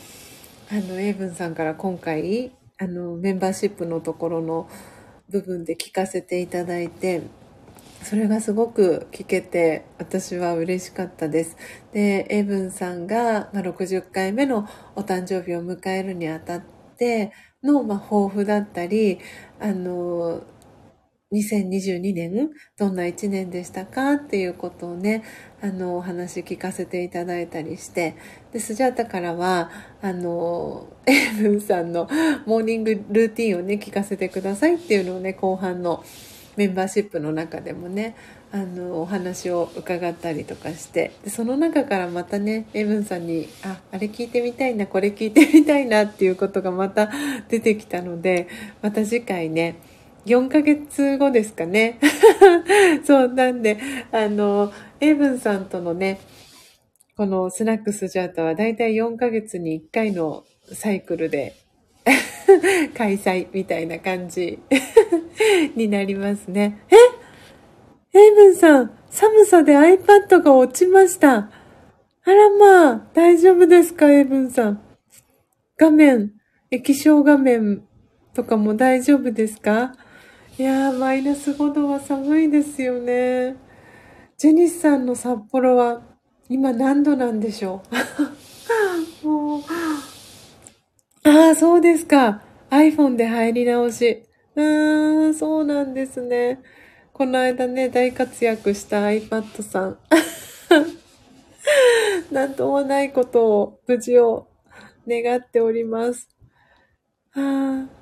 [0.72, 4.68] あの、エイブンさんから今回、あの、メンバーシップのところの
[5.30, 7.22] 部分で聞かせていただいて、
[8.03, 11.57] それがすごく聞けて、私は嬉しかったです。
[11.93, 16.61] で、エイブンさんが、まあ、60回目のお誕生日を迎えるにあたっ
[16.97, 17.34] て
[17.64, 19.19] の、まあ、抱負だったり、
[19.59, 20.41] あの、
[21.34, 25.24] 2022年、どんな1年でしたかっていうことをね、
[25.62, 28.16] あの、お話聞かせていただいたりして、
[28.54, 29.70] で、スジャータからは、
[30.02, 32.08] あの、 エブンさんの
[32.45, 36.02] モーニングルーティンをね、聞かせてくださいっていうのをね、後半の
[36.56, 38.16] メンバーシップの中でもね、
[38.54, 47.12] あの、お話を伺ったりとかして、で、その中からまたね、エブンさんに、あ、あれ聞いてみたいな、これ聞いてみたいなっていうことがまた
[47.49, 48.48] 出てきたので、
[48.82, 49.76] また次回ね、
[50.28, 51.99] 4ヶ月後ですかね。
[53.06, 53.78] そうなんで、
[54.12, 56.20] あの、エイブンさんとのね、
[57.16, 61.56] このスナックスジャータはだいたい4ヶ月に1回のサイクルで
[62.95, 64.60] 開催みたいな感じ
[65.76, 66.80] になりますね。
[66.91, 66.95] え？
[68.20, 71.49] エイブンさん、寒さで iPad が落ちました。
[72.24, 74.82] あらまあ、大丈夫ですか、エイブンさん。
[75.78, 76.34] 画面、
[76.72, 77.84] 液晶画面
[78.34, 79.94] とかも大丈夫ですか？
[80.60, 83.56] いやー、マイナス5度は寒いですよね。
[84.38, 86.02] ジェニスさんの札幌は
[86.50, 87.84] 今何度なんでしょ
[89.24, 89.26] う？
[89.28, 89.62] もう、
[91.24, 92.42] ああ、そうですか。
[92.72, 94.24] iPhone で入り直し。
[94.56, 96.60] うーん、そうなんですね。
[97.14, 99.98] この間ね、大活躍した iPad さん。
[102.34, 104.48] なんともないことを、無事を
[105.08, 106.28] 願っております。
[107.34, 107.97] ああ。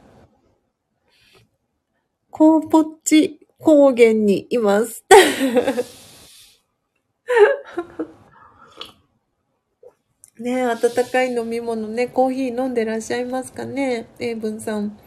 [2.37, 5.05] コーポッチ高原にいます。
[10.37, 14.07] ね温かい飲み物ね、コーヒー飲んでらっしゃいますかね？
[14.19, 14.99] 英文さん。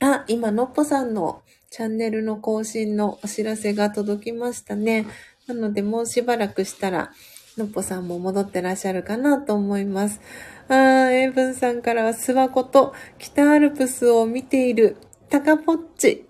[0.00, 5.04] あ、今、のっぽさんのチャンネルの更新のお知らせが届きましたね。
[5.46, 7.12] なので、もうしばらくしたら、
[7.58, 10.22] のっぽさんも戻ってらっしゃるかなと思います。
[10.68, 14.96] あー、英文さんからは、諏訪湖と北アルプスを見ている、
[15.30, 16.26] タカポッチ。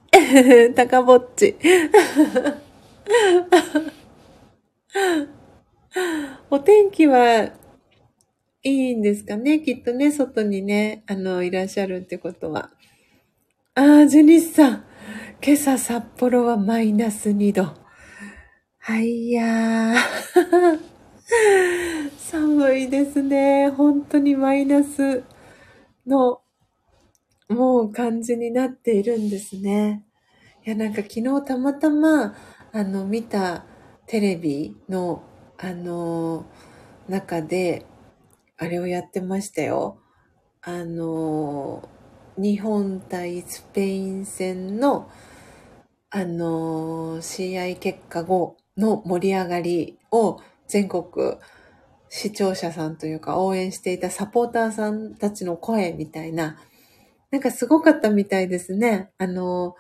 [0.75, 1.57] タカポッチ。
[6.51, 7.51] お天気は
[8.63, 9.61] いいんですかね？
[9.61, 12.71] きっとね、外にね、あの、いらっしゃるってことは。
[13.75, 14.85] ああ、ジェニスさん。
[15.45, 17.73] 今朝札幌はマイナス2度。
[18.81, 19.97] はいやー。
[22.19, 23.69] 寒いですね。
[23.71, 25.23] 本当にマイナス
[26.07, 26.41] の、
[27.49, 30.05] もう感じになっているんですね。
[30.67, 32.35] いや、なんか昨日たまたま、
[32.73, 33.65] あの、見た
[34.07, 35.23] テレビの、
[35.57, 36.45] あの、
[37.09, 37.87] 中で、
[38.59, 39.99] あれをやってましたよ。
[40.61, 41.89] あの、
[42.37, 45.11] 日本対スペイン戦の、
[46.11, 51.37] あの、試合結果後の盛り上がりを全国
[52.11, 56.59] 視聴者さんというか応援していたサポーターさんたちの声みたいな、
[57.31, 59.11] なんかすごかったみたいですね。
[59.19, 59.77] あの、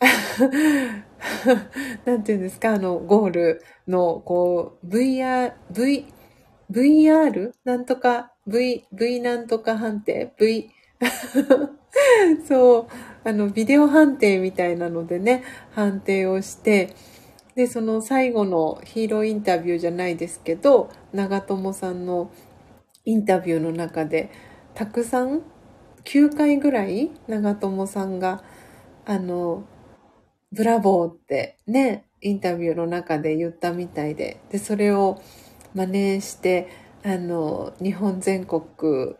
[2.04, 6.06] なんていうんですか、あの、ゴールの、こう、VR、V、
[6.70, 7.52] VR?
[7.64, 10.70] なんとか、V、V なんとか判定 ?V
[12.46, 12.86] そう、
[13.28, 15.42] あの、ビデオ判定みたいなのでね、
[15.72, 16.94] 判定をして、
[17.54, 22.30] で、その最後のヒーローインタビューじゃないですけど、長友さんの
[23.04, 24.30] インタビューの中で、
[24.74, 25.42] たくさん、
[26.04, 28.42] 9回ぐらい長友さんが、
[29.06, 29.64] あの、
[30.52, 35.20] ブラボーってね、インタビューの中で言ったみたいで、で、それを、
[35.74, 36.68] 真似して、
[37.02, 38.62] あの、日本全国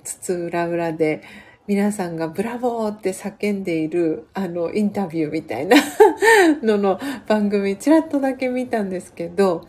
[0.05, 1.23] 津々浦々で
[1.66, 5.77] 皆さんがブラボーって叫んでいるあのインタビューみたいな
[6.62, 9.66] のの番組ちらっとだけ見たんですけど、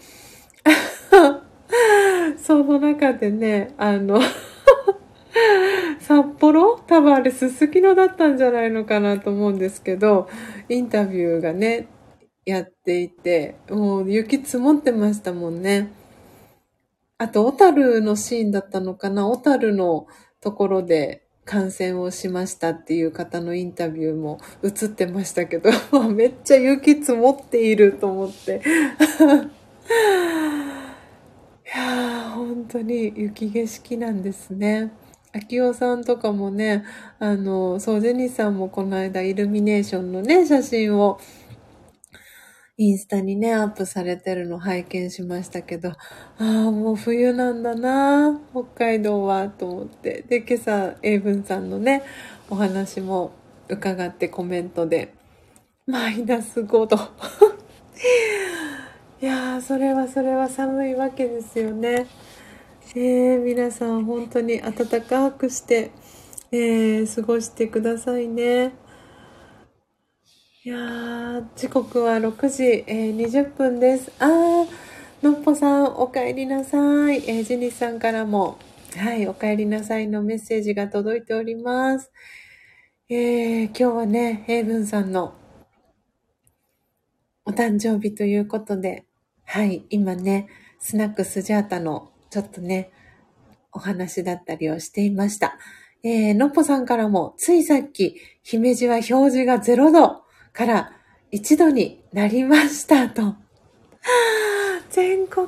[2.38, 4.20] その中でね、あの
[6.00, 6.80] 札幌？
[6.88, 10.30] 多分あれすすきのだったんじゃないのかなと思うんですけど、
[10.70, 11.88] インタビューがね、
[12.46, 15.92] やっていて、もう雪積もってましたもんね。
[17.18, 19.28] あと、小樽のシーンだったのかな？
[19.28, 20.08] 小樽の
[20.42, 25.70] ところで感染をしましたっていう方のインタビューも映ってましたけど、
[26.10, 28.62] めっちゃ雪積もっていると思って。
[31.66, 34.92] いやー、本当に雪景色なんですね。
[35.36, 36.86] 秋代さんとかもね、
[37.20, 41.20] あの、そう、ジェニさんもこの間イルミネーションのね、写真を
[42.78, 45.96] インスタにね、アップされてるの拝見しましたけど、あ
[46.38, 50.24] あ、もう冬なんだな、北海道は、と思って。
[50.30, 52.04] で、今朝、英文さんのね、
[52.50, 53.32] お話も
[53.68, 55.14] 伺ってコメントで、
[55.86, 56.96] マイナス5度。
[59.22, 62.08] いやー、それはそれは寒いわけですよね。
[62.98, 65.92] え、皆さん本当に暖かくして、
[66.50, 68.72] えー、過ごしてくださいね。
[70.64, 74.14] いや、時刻は6時、えー、20分です。
[74.20, 74.68] あー、
[75.22, 76.78] のっぽさん、お帰りなさ
[77.12, 77.18] い。
[77.28, 78.58] えー、ジニスさんからも、
[78.96, 82.14] はい、お帰りなさいのメッセージが届いております。
[83.10, 85.34] えー、今日はね、ヘイブンさんの
[87.44, 89.04] お誕生日ということで、
[89.44, 90.48] はい、今ね、
[90.80, 92.92] スナックスジャータのちょっとね、
[93.72, 95.58] お話だったりをしていました。
[96.04, 100.26] えー、のっぽさんからも、ついさっき、姫路は表示が0度。
[100.52, 100.92] から
[101.32, 103.36] 1度になりましたと。
[104.90, 105.48] 全国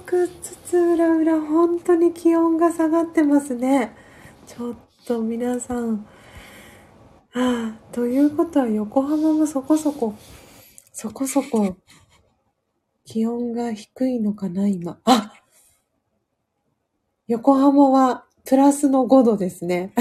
[0.69, 3.93] 津々浦々本当に気温が下がってますね。
[4.47, 6.07] ちょっと皆さん、
[7.33, 10.15] ああ、ということは横浜もそこそこ、
[10.93, 11.75] そこそこ
[13.03, 15.01] 気温が低いのかな、今。
[15.03, 15.33] あ
[17.27, 19.91] 横浜はプラスの5度ですね。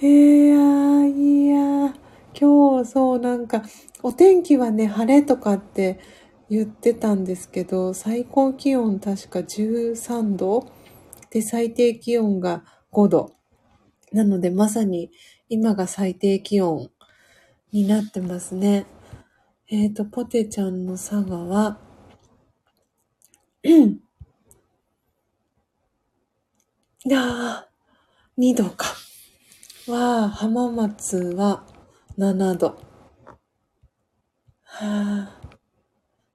[0.00, 1.96] いやいや、
[2.40, 3.64] 今日そうなんか、
[4.04, 5.98] お天気はね、晴れとかって
[6.48, 10.68] 言ってたんですけど、最高気温確か13度
[11.30, 12.62] で、最低気温が
[12.92, 13.32] 5度。
[14.12, 15.10] なのでまさに
[15.48, 16.88] 今が最低気温
[17.72, 18.86] になってますね。
[19.66, 21.80] えっ、ー、と、ポテちゃんの佐賀は、
[27.04, 27.64] いやー、
[28.38, 28.94] 2度か。
[29.88, 31.66] わあ、浜松は
[32.16, 32.68] 7度。
[32.68, 32.78] は
[34.72, 35.40] あ、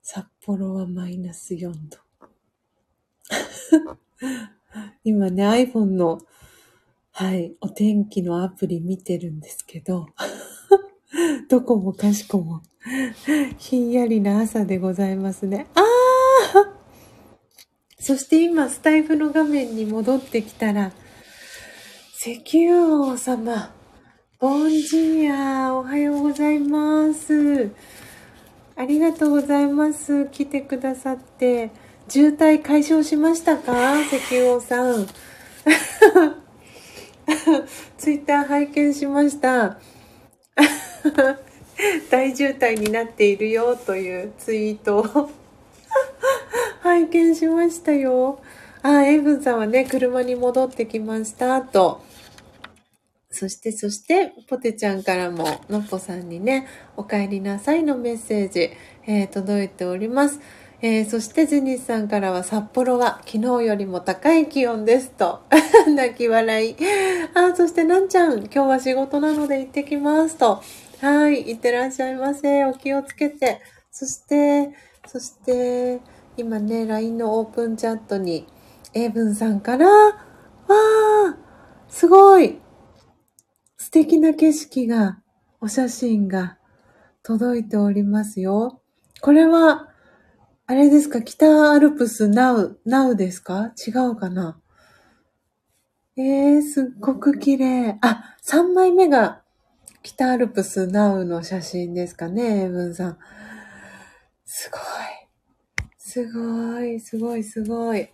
[0.01, 1.97] 札幌はマイナス4度。
[5.05, 6.19] 今ね、iPhone の、
[7.13, 10.07] はい、お天気のアプリ見てるんですけど、
[11.47, 12.61] どこもかしこも、
[13.57, 15.67] ひんやりな朝でございますね。
[15.75, 15.96] ああ
[17.99, 20.91] そして今、スタイフの画面に戻ってきたら、
[22.19, 23.73] 石油王様、
[24.39, 27.71] ボンジーア、おはようございます。
[28.75, 30.27] ありがとうございます。
[30.27, 31.71] 来てくださって。
[32.07, 33.99] 渋滞解消しましたか？
[34.01, 35.07] 石油王さん。
[37.97, 39.79] ツイッター拝見しました。
[42.11, 45.03] 大渋滞になっているよというツイートを
[46.87, 48.39] 拝見しましたよ。
[48.81, 52.01] あ、エイブンさんはね、車に戻ってきましたと。
[53.29, 56.65] そして、そして、ポテちゃんからも、のっぽさんにね、
[56.95, 58.71] お帰りなさいのメッセージ、
[59.05, 60.39] えー、届いております。
[60.81, 65.41] えー、そしてジェニスさんからは札幌は昨日よりも高い気温ですと。
[65.93, 66.75] 泣き笑い。
[67.33, 70.61] あ、そしてなんちゃん、今日は仕事なので行ってきますと。
[71.01, 72.63] はい、行ってらっしゃいませ。
[72.63, 73.59] お気をつけて。
[73.91, 74.71] そして、
[75.05, 75.99] そして、
[76.37, 78.45] 今ね、LINE のオープンチャットに、
[78.93, 81.35] エイブンさんから、わー、
[81.89, 82.59] すごい
[83.77, 85.19] 素敵な景色が、
[85.59, 86.59] お写真が
[87.23, 88.81] 届いておりますよ。
[89.21, 89.89] これは、
[90.67, 93.73] あれですか北アルプスナウ、ナウですか？
[93.75, 94.61] 違うかな？
[96.17, 97.97] えー、すっごく綺麗。
[98.01, 99.41] あ、3枚目が
[100.03, 103.17] 北アルプスナウの写真ですかね、エイブンさん。
[104.45, 104.81] すごい。
[106.17, 108.09] すごい、すごい、すごい。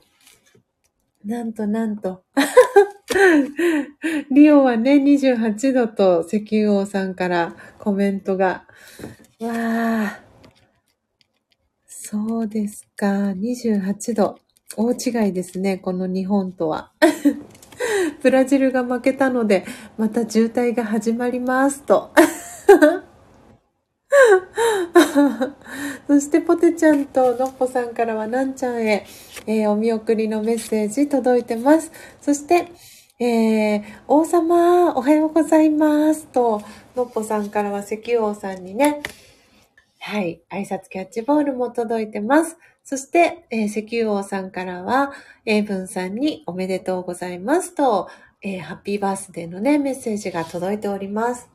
[1.23, 2.25] なんとなんと。
[4.29, 8.67] リオはね、28度と石油王さんからコメントが。
[9.39, 10.19] わあ。
[11.87, 13.07] そうですか。
[13.31, 14.37] 28度。
[14.75, 15.77] 大違いですね。
[15.77, 16.91] この日本とは。
[18.21, 19.63] ブラジルが負けたので、
[19.97, 22.11] また渋滞が始まりますと。
[26.07, 29.05] そしてポテちゃんとのっぽさんからはなんちゃんへ、
[29.47, 31.91] えー、お見送りのメッセージ届いてます。
[32.21, 32.71] そして、
[33.19, 36.61] えー、王様、おはようございますと、
[36.95, 39.01] のっぽさんからは石油王さんにね、
[39.99, 40.41] はい。
[40.51, 42.57] 挨拶キャッチボールも届いてます。
[42.83, 45.13] そして、えー、石油王さんからは、
[45.45, 48.09] 英文さんにおめでとうございますと、
[48.41, 51.52] えー、ハッピーバースデーのね、メッセージが届いております。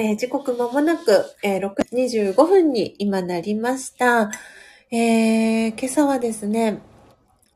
[0.00, 4.30] えー、時刻まもなく、えー、6時25分に今なりました。
[4.92, 6.78] えー、今朝はですね、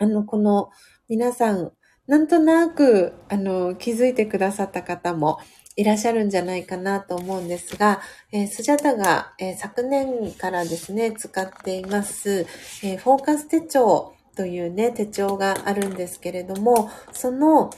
[0.00, 0.70] あの、この
[1.08, 1.70] 皆さん、
[2.08, 5.38] なんとなく、あの、気づいてくださった方も
[5.76, 8.00] いらっしゃるんじゃないかなと思うんですが、
[8.32, 12.48] えー、スジャタが、えー、昨年からですね、使っています、
[12.82, 17.70] えー、フォーカス手帳というね、手帳があるんですけれども、その、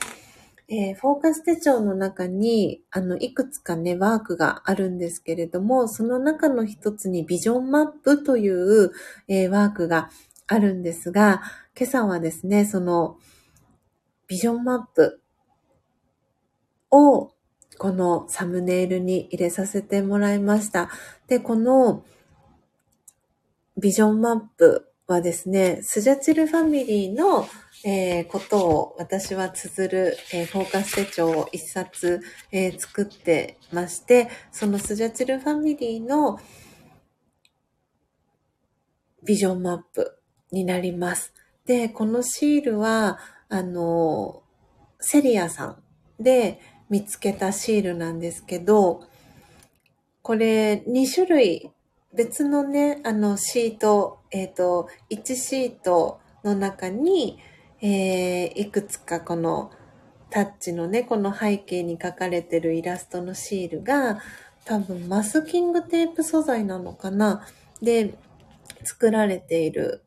[0.67, 8.91] えー、フォーカス手帳の中に、あの、いくつかね、ワークがあるんですけれども、その中の一つにビジョンマップという、
[9.27, 10.09] えー、ワークが
[10.47, 11.43] あるんですが、
[11.77, 13.17] 今朝はですね、その、
[14.27, 15.21] ビジョンマップ
[16.89, 17.31] を
[17.77, 20.89] このサムネイルに入れさせてもらいました。
[21.27, 22.03] で、この
[23.77, 27.47] ビジョンマップはですね、スジャチルファミリーの、
[27.83, 32.21] えー、ことを私は綴る、えー、フォーカス手帳を一冊、
[32.51, 36.39] えー、作ってまして、そのスジャチルファミリーの
[39.23, 40.19] ビジョンマップ
[40.51, 41.33] になります。
[41.65, 43.19] で、このシールは、
[43.49, 44.43] あの、
[44.99, 45.83] セリアさん
[46.19, 49.03] で見つけたシールなんですけど、
[50.21, 51.71] これ2種類
[52.15, 57.39] 別のね、あのシート、えっ、と、1シートの中に、
[57.87, 59.69] えー、いくつかこの
[60.31, 64.23] タッチのね、この背景に描かれてるイラストのシールが、
[64.65, 67.45] 多分マスキングテープ素材なのかな？
[67.83, 68.17] で、
[68.83, 70.03] 作られている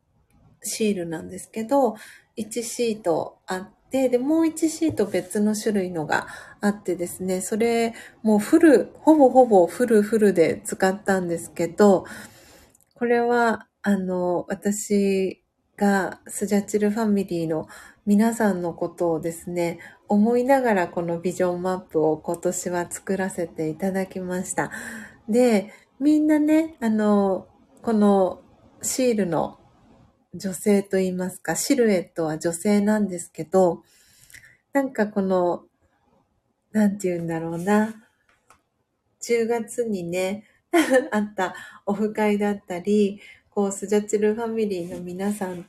[0.61, 1.95] シールなんですけど、
[2.35, 6.27] 1シートあって、で、もう1シート別の種類のが
[6.59, 7.93] あってですね、それ、
[8.23, 12.03] もうフル、ほぼほぼフルフルで使ったんですけど、
[12.95, 15.41] これは、あの、私
[15.79, 17.69] がスジャチルファミリーの
[18.05, 19.79] 皆さんのことをですね、
[20.09, 24.71] 思いながらこのビジョンマップを今年は作らせていただきました。
[25.29, 27.47] で、みんなね、あの、
[27.81, 28.41] この
[28.81, 29.57] シールの
[30.33, 33.83] 女性と言いますか、シルエットは女性なんですけど、
[34.73, 35.63] なんかこの、
[36.73, 37.95] なんて言うんだろうな。
[39.21, 40.43] 10月にね、
[41.11, 43.21] あったオフ会だったり、
[43.59, 45.65] こう、スジャチルファミリーの皆さん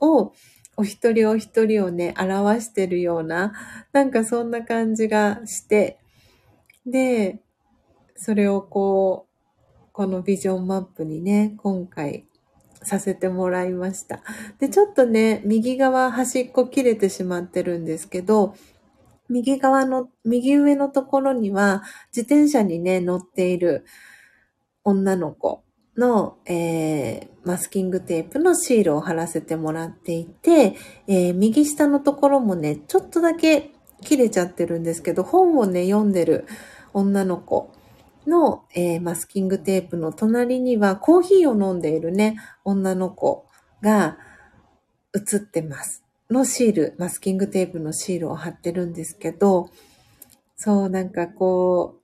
[0.00, 0.32] を、
[0.76, 3.52] お一人お一人をね、表してるような、
[3.92, 6.00] なんかそんな感じがして、
[6.84, 7.40] で、
[8.16, 12.26] それをこう、このビジョンマップにね、今回
[12.82, 14.24] させてもらいました。
[14.58, 18.56] で、ちょっとね、右側端っこ切れてしまってるんですけど、
[19.28, 23.84] 右側の、右上のところには、自転車にね、乗っている
[24.82, 25.62] 女の子
[25.96, 30.76] の、えー、マスキングテープのシールを貼らせてもらっていて、
[31.06, 33.72] えー、右下のところもね、ちょっとだけ
[34.02, 36.46] 切れちゃってるんですけど、本をね、読んでる
[36.92, 37.72] 女の子
[38.26, 43.46] の、えー、マスキングテープの隣にはコーヒーを飲んでいるね、女の子
[43.82, 44.18] が
[45.12, 46.04] 写ってます。
[46.30, 49.70] のシール、マスキングテープのシールを貼ってるんですけど、
[50.56, 51.99] そう、なんかこう、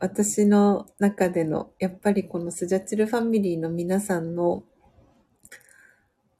[0.00, 4.64] 私の中での、やっぱりこのスジャチルファミリーの皆さんの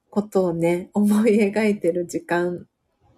[0.09, 2.67] ことをね、思い描いてる時間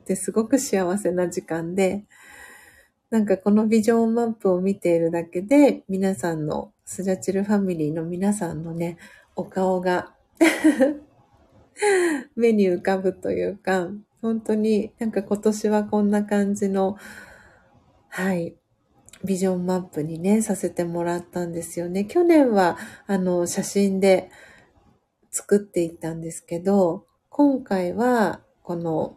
[0.03, 2.05] ってすごく幸せな時間で、
[3.11, 8.99] なんかこのビジョンマップを見ているだけで、皆さんの、スジャチルファミリーの皆さんのね、
[9.37, 10.13] お顔が
[12.35, 13.91] 目に浮かぶというか、
[14.21, 16.97] 本当になんか今年はこんな感じの、
[18.09, 18.57] はい、
[19.25, 22.05] ビジョンマップにね、させてもらったんですよね。
[22.05, 22.77] 去年は、
[23.07, 24.31] あの、写真で
[25.31, 29.17] 作っていったんですけど、今回は、この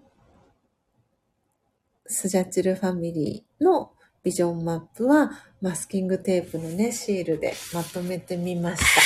[2.07, 3.91] スジャチルファミリーの
[4.23, 9.01] ビジョンマップはマスキングテープのね、シールでまとめてみました。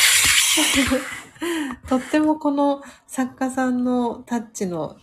[1.90, 4.98] とってもこの作家さんのタッチの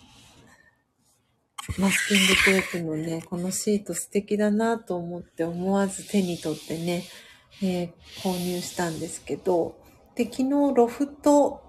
[1.79, 7.05] マスキングテープのね、このシート素敵だなと思って思わず手に取ってね、
[7.61, 7.91] えー、
[8.23, 9.77] 購入したんですけど、
[10.15, 11.63] で、昨日ロフト、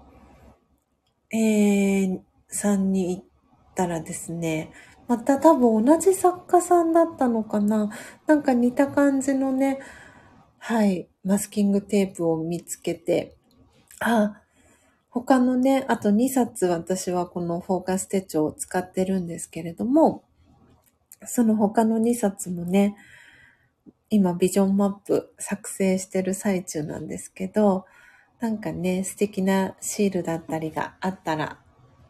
[1.30, 3.24] えー、さんに行っ
[3.74, 4.72] たらですね、
[5.08, 7.90] また多分同じ作家さんだったのかな。
[8.26, 9.80] なんか似た感じのね、
[10.58, 13.36] はい、マスキングテープを見つけて、
[14.00, 14.42] あ、
[15.10, 20.24] 他のね、あと2冊私はこのフォーカス手帳を使ってるんですけれども、
[21.26, 22.96] その他の2冊もね、
[24.10, 27.86] 今ビジョンマップ作成してる最中なんですけど、
[28.40, 31.58] なんかね、素敵なシールだったりがあったら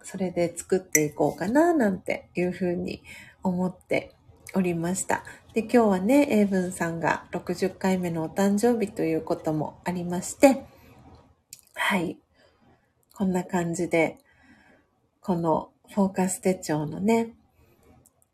[0.03, 3.03] それで作っていこうかな、なんていうふうに
[3.43, 4.15] 思って
[4.55, 5.23] おりました。
[5.53, 10.65] で、今日はね、英文さんが60回目のお誕生日ということもありまして、
[11.75, 12.19] はい。
[13.19, 14.16] こんな感じで、
[15.20, 17.35] このフォーカス手帳のね、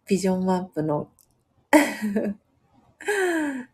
[0.07, 1.09] ビジョンマップの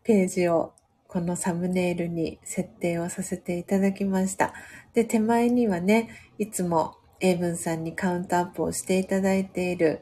[0.05, 0.73] ページを
[1.09, 4.53] このサムネイルに設定をさせていただきました。
[4.93, 6.07] で、手前にはね、
[6.37, 10.01] いつも英文さんにカウントアップをしていただいている。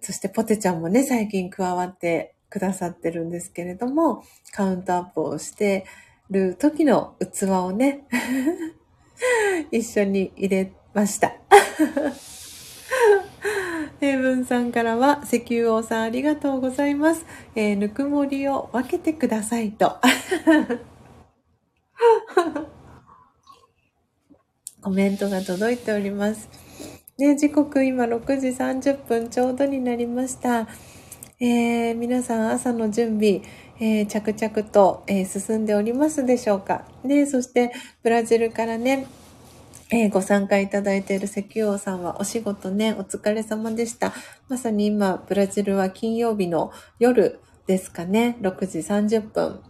[0.00, 4.22] そしてポテちゃんもね、最近加わってくださってるんですけれども、
[4.52, 5.84] カウントアップをして
[6.30, 8.04] る時の器をね、
[9.70, 11.34] 一緒に入れました。
[14.00, 17.24] 英文さんからは、石油王さんありがとうございます。
[17.54, 19.96] えー、ぬくもりを分けてくださいと。
[24.82, 26.48] コメントが届いております。
[27.16, 30.68] ね、時刻今6時30分ちょうどになりました。
[31.40, 33.42] えー、皆さん朝の準備、
[33.80, 36.84] えー、着々と、えー、進んでおりますでしょうか。
[37.02, 37.72] ね、そして
[38.02, 39.06] ブラジルからね、
[39.90, 44.12] えー、ご参加いただいている石油王さんはお仕事ね、お疲れ様でした。
[44.48, 49.60] まさに今、ブラジルは金曜日の夜ですかね、6時30分。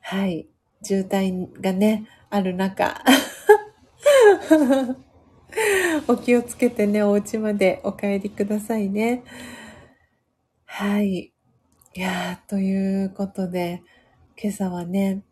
[0.00, 0.46] はい、
[0.82, 3.02] 渋滞がね、ある中、
[6.08, 9.22] お気をつけてね、お家までお帰りくださいね。
[10.64, 11.31] はい。
[11.94, 13.82] いやー、ということで、
[14.42, 15.22] 今朝はね、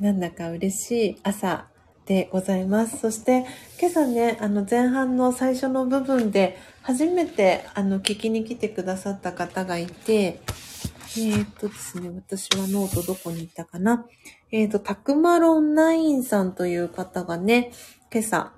[0.00, 1.68] なんだか嬉しい朝
[2.06, 2.96] でございます。
[2.96, 3.44] そして、
[3.78, 14.06] 今朝ね、あの前半の最初の部分で、初めてあの聞きに来てくださった方がいて、えー、っとですね、私はノートどこに行ったかな。
[14.50, 17.70] えー、っと、たくまろんナインさんという方がね、
[18.10, 18.54] 今朝、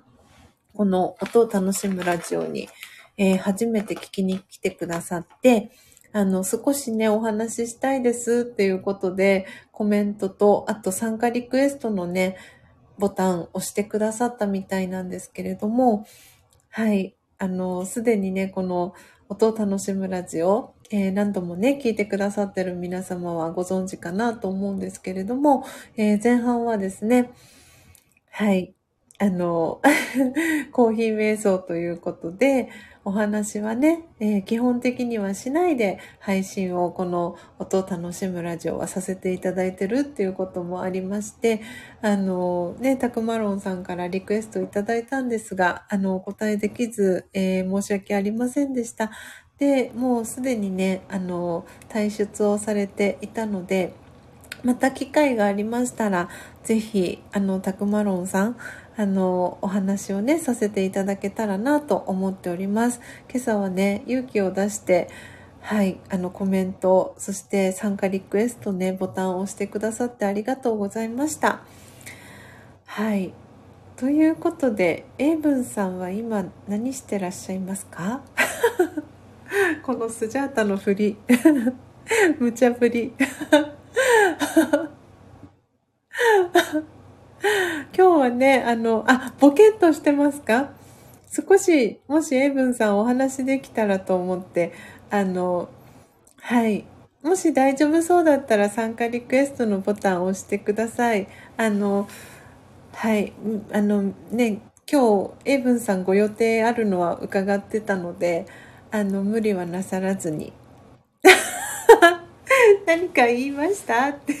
[0.73, 2.69] この音を楽しむラジオに、
[3.17, 5.69] えー初めて聞きに来てくださって、
[6.13, 12.37] あの、少しね、お話ししたいですっていうことで、コメントと、あと参加リクエストのね、
[12.97, 16.05] ボタンを押してくださったみたいなんですけれども、
[16.69, 17.15] はい。
[17.39, 18.93] あの、すでにね、この
[19.29, 25.65] 音を楽しむラジオ、えー何度もね、聞いてくださってる皆様はご存知かなと思うんですけれども、
[25.97, 27.31] えー前半はですね、
[28.31, 28.73] はい。
[29.19, 29.81] あの、
[30.71, 32.69] コーヒー瞑想ということで、
[33.03, 41.61] お話はね、えー基本的にはしないで配信をこの音を楽しむラジオはさせていただいてるっていうこともありまして、
[42.01, 49.11] あのね、たくまろんさんからリクエストいただいたんですが、あの、お答えできず、えー申し訳ありませんでした。
[49.57, 53.93] で、もうすでにね、あの、退出をされていたので、
[54.63, 56.29] また機会がありましたら、
[56.63, 58.57] ぜひ、あの、たくまろんさん、
[59.01, 63.01] あの、お話をね、させていただけたらなと思っております。
[63.31, 65.09] 今朝はね、勇気を出して、
[65.61, 71.61] はい、あの、コメント、そして参加リクエストね、ボタンを押してくださってありがとうございました。
[72.85, 73.33] はい。
[73.95, 78.21] ということで、エイブンさんは今何してらっしゃいますか？
[79.81, 81.17] このスジャータの振り。
[82.37, 83.15] 無茶ぶり。
[87.97, 90.69] 今日はね、あの、あ、ボケっとしてますか？
[91.31, 94.73] 少し、もしエイブンさんお話できたらと思って、
[95.09, 95.69] あの、
[96.41, 96.85] はい。
[97.23, 101.27] もし大丈夫そうだったら参加リクエストのボタンを押してください。
[101.57, 102.07] あの、
[102.93, 103.33] はい。
[103.71, 104.59] あのね、
[104.91, 108.45] 今日、エイブンさんご予定あるのは伺ってたので、
[108.91, 110.51] あの、無理はなさらずに。
[112.85, 114.09] 何か言いました？
[114.09, 114.35] って。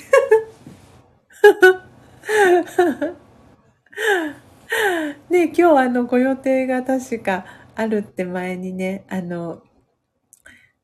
[5.29, 7.45] ね、今日あの、ご予定が確か
[7.75, 9.61] あるって前にね、あの、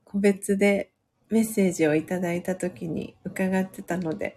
[0.03, 0.91] 個別で
[1.29, 4.35] メッセージをいただいたときに伺ってたので。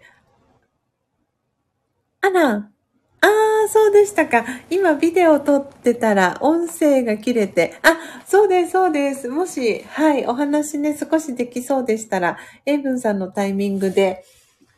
[2.21, 3.27] あら、あ
[3.65, 4.45] あ、そうでしたか。
[4.69, 7.75] 今ビデオ撮ってたら音声が切れて。
[7.83, 9.29] あ、そうです、そうです。
[9.29, 14.23] もし、はい、お話ね、少しできそうでしたら、エイブンさんのタイミングで、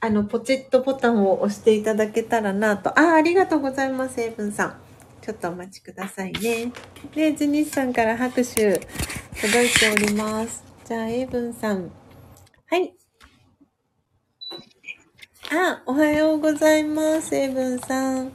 [0.06, 2.90] あの、ポチッとボタンを押していただけたらなと。
[3.00, 4.76] あ、ありがとうございます、エイブンさん。
[5.22, 6.74] ちょっとお待ちくださいね。
[7.16, 8.80] で、ジニスさんから拍手
[9.42, 10.62] 届いております。
[10.84, 11.90] じゃあ、エイブンさん。
[12.66, 12.94] はい。
[15.54, 18.34] あ、おはようございます、エイブンさん。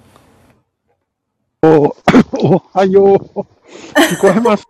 [1.65, 1.95] お、
[2.33, 3.19] おはよう。
[3.19, 3.45] 聞
[4.23, 4.65] こえます？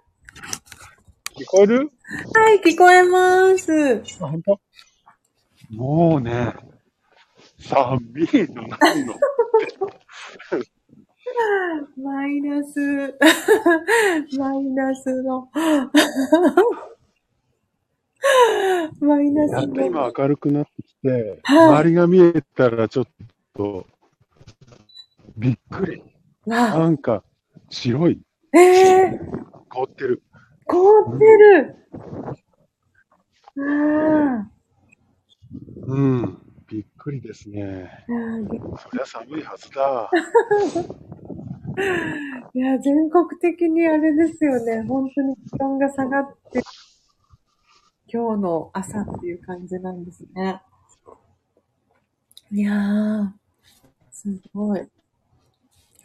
[1.37, 1.93] 聞こえる？
[2.35, 4.03] はい、聞こえます。
[4.21, 4.61] あ、本当？
[5.71, 6.55] もうね、
[7.59, 9.15] 寒いのないの？
[12.03, 12.79] マイナス、
[14.39, 15.51] マイナスの、
[19.01, 21.59] マイナスやっと今の、明るくなってきて、はい。
[21.67, 23.07] 周りが見えたらちょっ
[23.55, 23.87] と、
[25.37, 26.03] びっくり。
[26.51, 27.23] あ、なんか、
[27.71, 28.21] 白い、
[28.55, 29.21] ええ
[29.69, 30.23] 凍ってる。
[30.67, 31.75] 凍ってる。
[33.61, 34.49] あ
[35.87, 36.39] うん、
[36.69, 38.05] びっくりですね。
[38.07, 38.13] そ
[38.93, 40.11] りゃ寒いはずだ。
[42.53, 44.83] いや、全国的にあれですよね。
[44.83, 46.61] 本当に気温が下がって、
[48.13, 50.61] 今日の朝っていう感じなんですね。
[52.51, 53.31] いやー、
[54.11, 54.87] すごい。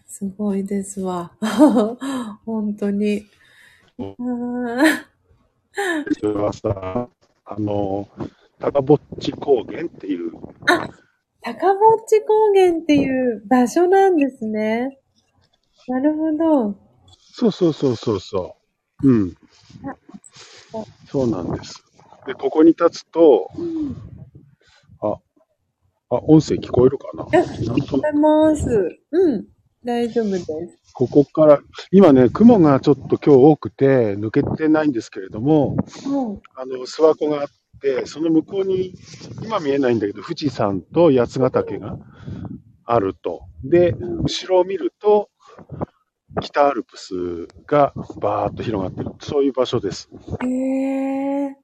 [0.08, 1.34] すごいですわ。
[2.46, 3.26] 本当に。
[3.98, 5.04] あー
[6.22, 7.10] それはさ、
[7.46, 8.08] あの、
[8.64, 10.32] 高ぼっち高原っていう、
[11.42, 15.00] 高ぼっち高原っていう場所なんですね。
[15.90, 16.78] なるほど。
[17.34, 18.56] そうそうそうそうそ
[19.04, 19.10] う。
[19.10, 19.36] うん。
[21.08, 21.84] そうなんです。
[22.26, 23.98] で、ここに立つと、うん。
[25.02, 25.18] あ、
[26.10, 27.26] あ、音声聞こえるかな？
[27.26, 28.98] 聞こえます。
[29.12, 29.46] うん。
[29.84, 30.48] 大丈夫です。
[30.94, 31.60] ここから、
[31.92, 35.76] 今ね、雲がちょっと今日多くて、抜けてないんですけれども、
[36.08, 36.42] うん。
[36.56, 37.54] あの、諏訪湖があって、
[38.06, 38.94] その向こうに、
[39.44, 41.98] 今見えないんだけど、富士山と八ヶ岳が
[42.86, 43.46] あると。
[43.64, 45.30] で、後ろを見ると、
[46.42, 47.14] 北アルプス
[47.68, 49.12] がバーッと広がってる。
[49.20, 50.10] そういう場所です。
[50.44, 51.58] へえ。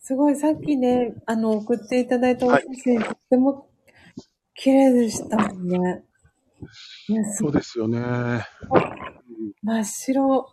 [0.00, 3.68] すごい、さっきね、あの、送っていただいたおはい写真、とっても
[4.54, 6.04] 綺麗でしたもんね。
[7.38, 7.98] そうですよね。
[7.98, 8.42] うん
[9.64, 10.52] 真っ白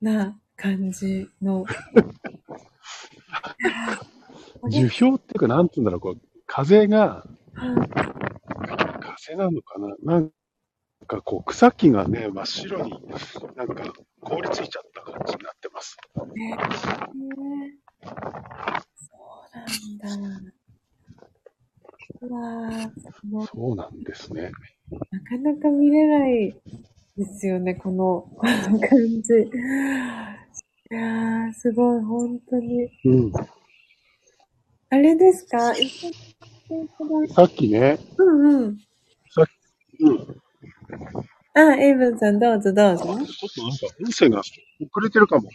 [0.00, 1.64] な感じの。
[4.70, 8.16] 樹氷っていうか、なんていうんだろう、こう、風が、はい
[9.26, 10.30] 風なのかななん
[11.06, 12.92] かこう、草木がね、真っ白に、
[13.56, 15.96] なんか凍りついちゃった感じになってます。
[16.34, 16.58] ね
[18.96, 19.16] そ
[20.04, 20.52] うなんだ。
[22.22, 24.50] うわそうなんですね。
[25.10, 26.56] なかなか見れない
[27.16, 29.50] ですよね、この感じ。
[30.90, 32.88] いやー、すごい、本当に。
[33.04, 33.32] うん。
[34.90, 35.74] あれですか？
[37.34, 38.78] さっきね、うんうん。
[40.00, 40.42] うん。
[41.54, 43.04] あ、エイブンさん、どうぞどうぞ。
[43.04, 43.18] ちょっ
[43.54, 45.50] となんか音声が遅れてるかも。
[45.50, 45.54] い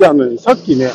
[0.00, 0.90] や、あのね、さっきね、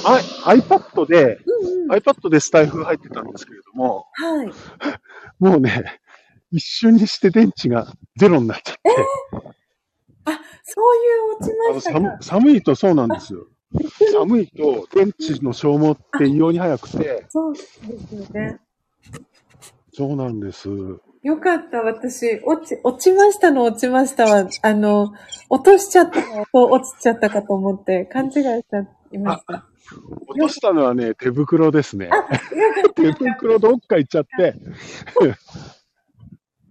[0.45, 1.91] I、iPad で、うんうん。
[1.91, 4.51] iPad でスタイフ入ってたんですけれども、はい。
[5.39, 5.99] もうね、
[6.51, 8.91] 一瞬にして電池がゼロになっちゃって、
[10.27, 10.99] あ、そうい
[11.31, 11.99] う落ちましたか。
[11.99, 13.47] 寒寒いとそうなんですよ。
[14.11, 18.59] 寒いと電池の消耗って異様に早くて、そうですよね。
[19.93, 20.69] そうなんです。
[21.23, 22.39] よかった、私。
[22.45, 25.13] 落ち、落ちましたの落ちましたは、あの、
[25.49, 28.57] 落としちゃったのと落ちちゃったかと思って、勘違いしちゃ
[29.11, 29.65] いました。
[30.27, 32.09] 落としたのはね、手袋ですね。
[32.95, 34.55] 手袋どっか行っちゃって、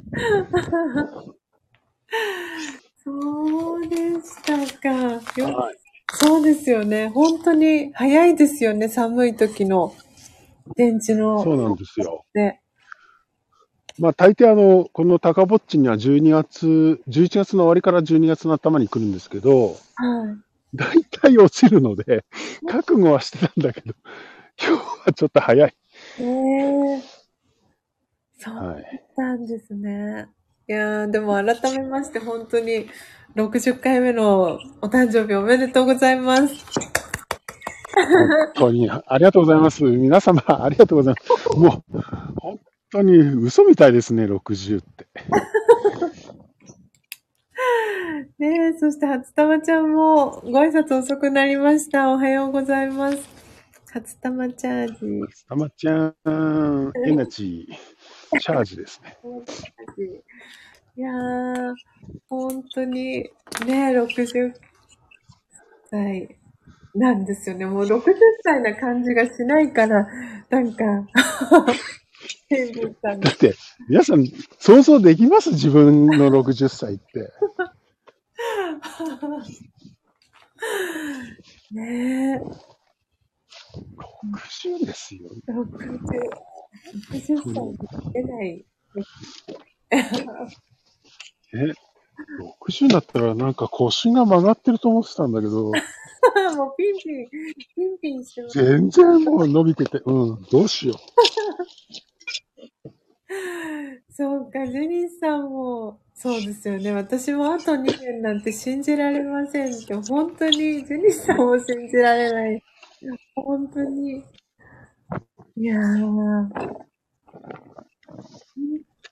[3.06, 4.90] そうでしたか。
[5.40, 5.76] よはい
[6.12, 7.08] そうですよね。
[7.08, 8.88] 本当に早いですよね。
[8.88, 9.94] 寒い時の
[10.76, 11.42] 電池の。
[11.42, 12.24] そうなんですよ。
[12.34, 12.60] で。
[13.98, 20.38] まあ大抵あの、この高ぼっちには12月、11月の終わりから12月の頭に来るんですけど、はい。
[20.74, 22.24] 大体落ちるので、
[22.68, 23.94] 覚悟はしてたんだけど、
[24.60, 25.74] 今日はちょっと早い。
[26.18, 27.02] ええ
[28.38, 28.82] そうだはい。
[28.82, 30.28] ったんですね。
[30.30, 30.35] い
[30.72, 32.88] やー、でも改めまして本当に
[33.36, 36.54] 60回目のお誕生日おめでとうございます。
[37.96, 39.84] 本当に、ありがとうございます。
[39.84, 41.58] 皆様、ありがとうございます。
[41.58, 42.00] もう、
[42.40, 42.60] 本
[42.90, 45.06] 当に嘘みたいですね、60って。
[48.38, 52.10] ねえ、そして初玉ちゃんもご挨拶遅くなりました。
[52.10, 53.18] おはようございます。
[53.92, 54.94] 初玉チャージ。
[55.48, 56.14] たまちゃん、
[57.06, 57.74] エナジー、
[58.40, 59.16] チャージですね。
[60.96, 61.74] いやー、
[62.28, 63.22] 本当に
[63.66, 64.52] ね、60
[65.90, 66.38] 歳
[66.94, 67.66] なんですよね。
[67.66, 68.02] もう60
[68.42, 70.06] 歳な感じがしないから、
[70.48, 70.84] なんか、
[73.02, 73.54] だって、
[73.88, 74.24] 皆さん、
[74.58, 75.50] 想像できます？
[75.50, 77.30] 自分の60歳って。
[81.72, 82.40] ねえ、
[84.78, 85.28] 60ですよ。
[85.48, 85.66] 60、
[87.10, 87.78] 60歳に
[88.12, 88.64] 出ない。
[91.54, 91.72] え、
[92.66, 97.28] 60だったらなんか腰が曲がってると思ってたんだけど、もうピンピン、
[97.74, 98.64] ピンピンしてます。
[98.64, 100.94] 全然もう伸びてて、うん、どうしよ
[104.10, 106.92] そうか、ジェニーさんも、そうですよね。
[106.92, 112.62] 私もあと2年なんて信じられませんって、本当に、ジェニーさんも信じられない。
[113.34, 114.24] 本当に。
[115.58, 116.50] いやー、本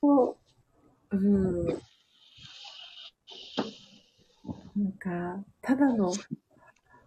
[0.00, 0.36] 当、
[1.10, 1.66] うん。
[1.66, 1.72] な
[4.88, 6.12] んか、ただの、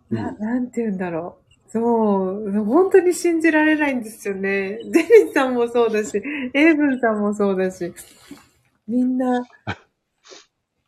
[0.10, 1.38] な、なんて言うんだろ
[1.68, 1.72] う。
[1.72, 4.80] そう、本当に信じられないんですよね。
[4.84, 6.20] ジェニーさんもそうだし、
[6.54, 7.94] エイブンさんもそうだし、
[8.88, 9.46] みんな、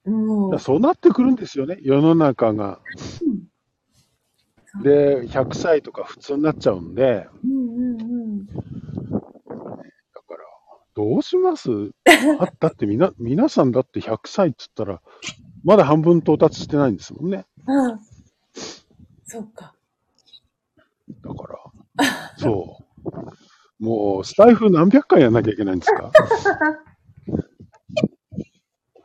[0.05, 0.55] もう。
[0.55, 2.79] う、そうなってくるんですよね、世の中が。
[4.83, 8.28] で、100歳とか普通になっちゃうんで、うんうんうん。
[8.45, 10.39] だから、
[10.95, 11.69] どうします？
[12.39, 15.01] あだってみな、 皆さんだって100歳って言ったら、
[15.63, 17.45] まだ半分到達してないんですもんね。
[17.65, 17.99] ああ、
[19.25, 19.73] そうか。
[21.21, 21.59] だから、
[22.37, 23.83] そう。
[23.83, 26.11] もう、スタイフ何百回やんなきゃいけないんですか？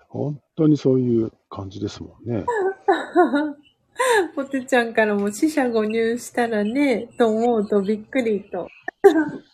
[0.09, 2.45] 本当にそういう感じですもんね。
[4.35, 8.69] ポテちゃんからも死者誤入したらね、と思うとびっくりと。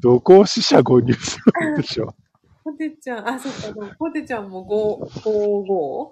[0.00, 2.14] どこを死者誤入するんでしょ
[2.62, 6.08] ポテちゃん、あ、そっか、ポテちゃんも5、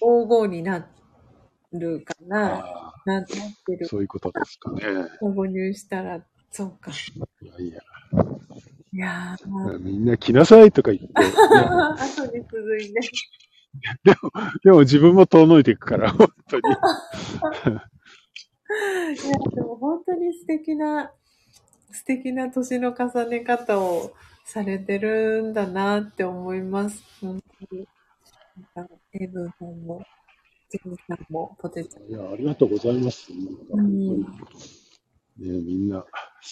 [0.00, 0.88] 55にな
[1.72, 3.34] るかななって
[3.76, 3.86] る。
[3.86, 4.82] そういうことですかね。
[5.20, 6.90] 誤入したら、そうか。
[6.90, 7.80] いやいや、
[8.96, 11.28] いやー、みんな来なさいとか言って、ね、
[12.00, 13.00] 後に続いて。
[14.64, 16.62] でも自分も遠のいていくから、 本当に。
[16.62, 16.72] い
[19.28, 21.12] や、でも本当に素敵な、
[21.92, 24.14] 素敵な年の重ね方を
[24.46, 27.04] されてるんだなって思います。
[27.20, 27.86] 本当に。
[29.12, 30.02] エイブンさんも、
[30.70, 33.30] ジェニーさんも、ポテチいや、ありがとうございます。
[33.30, 34.20] なんかうん
[35.38, 36.08] ね、みんな好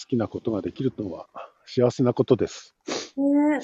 [0.07, 1.27] きなことができるのは
[1.65, 2.75] 幸せなことです。
[3.17, 3.61] ね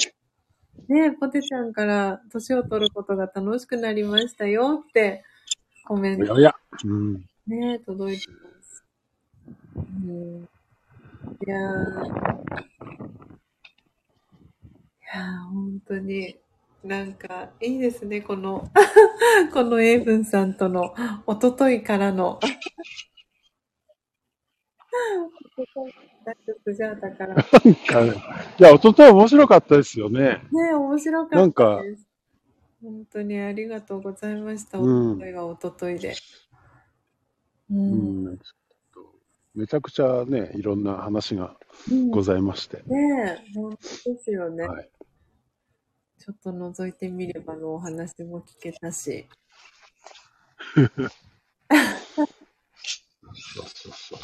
[0.90, 5.24] え、ねえ、ポテちゃんから年を取ることが楽しくなりましたよって
[5.86, 6.56] コメントおやおや。
[6.86, 7.14] うん。
[7.48, 8.86] ねえ、届いてます。
[9.76, 10.48] うん、い
[11.48, 12.06] やー、
[15.02, 16.38] いやー、本当に、
[16.84, 18.70] なんか、いいですね、この、
[19.54, 20.96] このエイブンさんとの、
[21.26, 22.40] おとといからの、
[25.58, 28.24] おとといだから、なんかね
[28.60, 30.42] いや、一昨日面白かったですよね。
[30.52, 32.08] ねえ、面白かったなんかです。
[32.84, 34.80] 本当にありがとうございました。
[34.80, 36.14] うんおとといはおとといで。
[37.70, 37.76] う。
[37.76, 38.40] うんん。
[39.54, 41.58] めちゃくちゃね、いろんな話が
[41.90, 42.84] うんございまして。
[42.86, 44.66] ねえ、本当ですよね。
[44.66, 44.90] はい。
[46.20, 49.28] ちょっと覗いてみればのお話も聞けたし。
[53.36, 54.20] そうそうそう。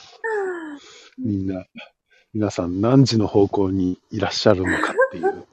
[1.17, 1.65] みんな、
[2.33, 5.45] 皆さん何時の方向にいらっしゃるのかっていう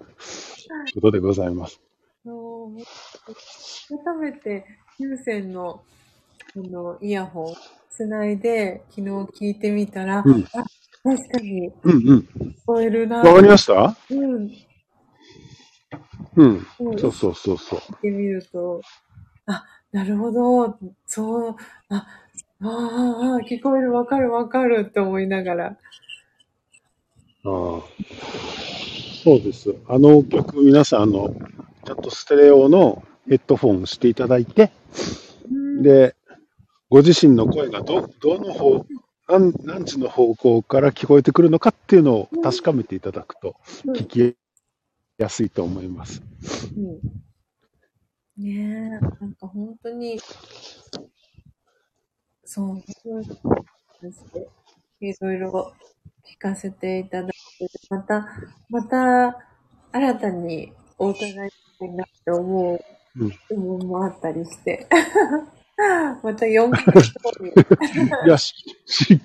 [0.95, 1.81] ことでございます。
[3.89, 4.65] 改めて、
[4.99, 5.83] 有線の
[6.57, 7.55] あのイヤホン
[7.91, 10.65] つないで、昨日聞いてみたら、うんあ
[11.03, 12.19] 確かにうんうん。
[12.19, 13.19] 聞こえるな。
[13.19, 13.95] わかりました？
[14.11, 14.51] うん。
[16.37, 16.67] うん。
[16.81, 17.79] うんそうそうそうそう。
[17.79, 18.81] 聞いてみると、
[19.47, 21.57] あ、なるほど、そう、
[21.91, 22.07] あ、
[22.65, 25.67] ああ、あ聞こえる、わかる、わかるって思いながら。
[25.67, 25.77] あ
[27.45, 27.83] あ
[29.23, 29.75] そうです。
[29.89, 31.35] あの曲、皆さん、あの、
[31.85, 34.71] ちゃんとステレオのヘッドフォンしていただいて、
[35.51, 36.15] うん、で、
[36.89, 38.87] ご自身の声がど、どの方、
[39.29, 44.37] 何何時の方向から聞こえてくるのかっていうのを確かめていただくとうん聞き
[45.17, 46.23] やすいと思います。
[46.77, 47.25] うん
[48.37, 50.19] ねえ、なんか本当に、
[52.45, 53.25] そう、そう
[54.13, 54.49] して、
[55.01, 55.73] いろいろ
[56.27, 57.37] 聞かせていただいて、
[57.91, 58.27] また、
[58.69, 59.39] また、
[59.93, 62.81] 新たにお伺いしたいなって思う
[63.17, 64.87] うん部分もあったりして、
[66.23, 68.29] また4ヶ月後に、い。
[68.29, 68.55] や、し、
[68.87, 69.21] し、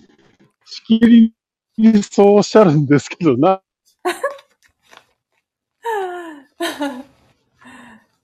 [0.65, 1.33] しきり
[1.77, 3.61] にそうおっしゃるんですけど、 な、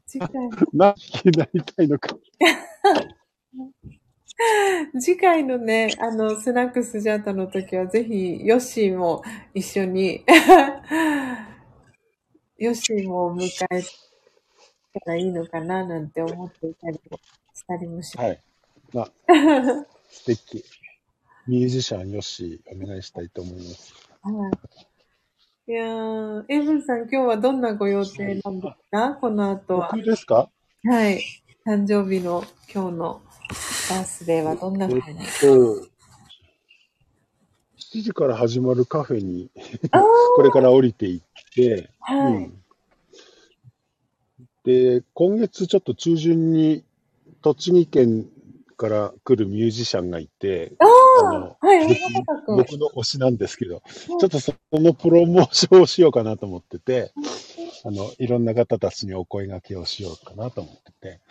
[0.05, 0.29] 次回、
[0.73, 0.93] 何
[1.25, 2.15] になりたいのか。
[4.99, 10.23] 次回のね、あの、スナックスジャータの時は、ぜひ、ヨッシーも一緒に、
[12.57, 13.81] ヨッシーも迎え
[14.99, 17.17] たらいいのかな、なんて思っていたりも
[17.53, 18.27] したりもします。
[18.27, 18.39] はい。
[18.93, 19.11] まあ、
[20.09, 20.63] 素敵。
[21.47, 23.93] ミュージシャンよし、お願いしたいと思います。
[24.21, 24.31] は
[25.67, 25.71] い。
[25.71, 29.17] いやー、エイブンさん、今日はどんなご予定なんですか？
[29.21, 29.89] この後は。
[29.93, 30.49] 僕ですか？
[30.83, 31.21] はい。
[31.65, 32.43] 誕生日の
[32.73, 33.21] 今日の
[33.89, 35.25] バースデーはどんな風に？
[35.25, 35.89] そう。
[37.93, 39.49] 7時から始まるカフェに、
[40.35, 41.21] これから降りていっ
[41.53, 42.33] て、はい。
[42.33, 42.63] うん。
[44.63, 46.83] で、今月ちょっと中旬に
[47.41, 48.27] 栃木県
[48.75, 50.85] から来るミュージシャンがいて、あ
[51.27, 51.57] あの。
[52.47, 53.81] 僕の推しなんですけど、
[54.19, 57.13] ちょっとそのプロモーションをしようかなと思ってて、
[57.85, 61.21] あの、いろんな方たちにお声掛けをしようかなと思ってて、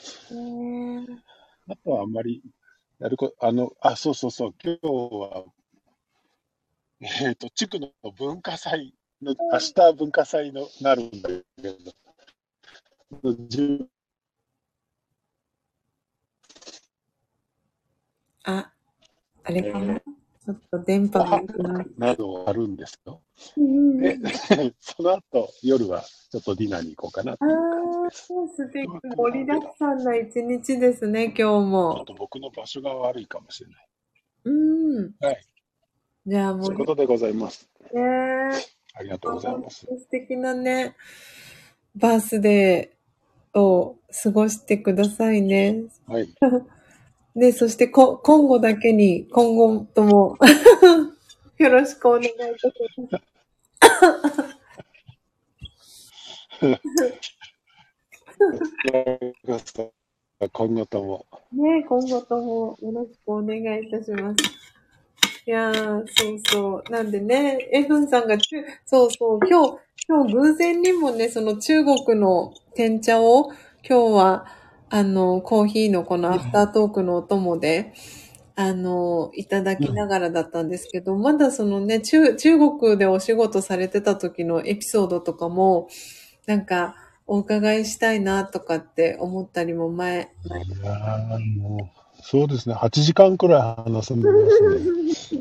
[1.68, 2.42] あとはあんまり、
[2.98, 5.44] やるこ、あの、あ、そうそうそう、今日は、
[7.00, 11.44] えっ、と、地区の文化祭の、明日文化祭のなるんだけ
[13.22, 13.88] ど、じ
[18.44, 18.72] あ、
[19.44, 20.00] あれかな、
[20.46, 21.42] ちょっと電波が
[21.98, 23.22] などあるんですよ。
[23.56, 24.18] うんで、
[24.80, 28.34] その後、夜はちょっとディナーに行こうかなとあいう感あ、じです。
[28.56, 28.88] 素敵。
[29.16, 31.36] 盛りだくさんな一日ですね、今日
[31.88, 32.04] ちょっも。
[32.04, 33.88] と僕の場所が悪いかもしれない。
[34.44, 34.50] う
[35.02, 35.14] ん。
[35.20, 35.46] はい。
[36.26, 37.68] じゃあもうそういうことでございます。
[37.92, 38.02] ね
[38.94, 39.86] ありがとうございます。
[39.86, 40.96] 素敵なね、
[41.96, 45.84] バースデーを過ごしてくださいね。
[46.06, 46.34] はい。
[47.36, 50.38] で、そしてこ、今後だけに、今後とも、
[51.58, 52.74] よろしくお願いいたし
[59.48, 59.74] ます。
[60.52, 61.26] 今後とも。
[61.52, 64.36] ね今後ともよろしくお願いいたします。
[65.46, 66.92] いやー、そうそう。
[66.92, 69.78] なんでね、エフンさんが中、そうそう、今日、
[70.08, 73.50] 今日偶然にもね、その中国の天茶を
[73.86, 74.46] 今日は、
[74.94, 77.92] あの、コーヒーのこのアフタートークのお供で、
[78.54, 85.88] あの、いただきながらだったんですけど、まだそのね、中、中国でお仕事されてた時のエピソードとかも、
[86.46, 86.94] なんか、
[87.26, 90.48] お伺いしたいなとかって思ったりも前、い
[90.84, 92.76] やーもう、そうですね。
[92.76, 94.28] 8時間くらい話せます
[95.34, 95.40] ね。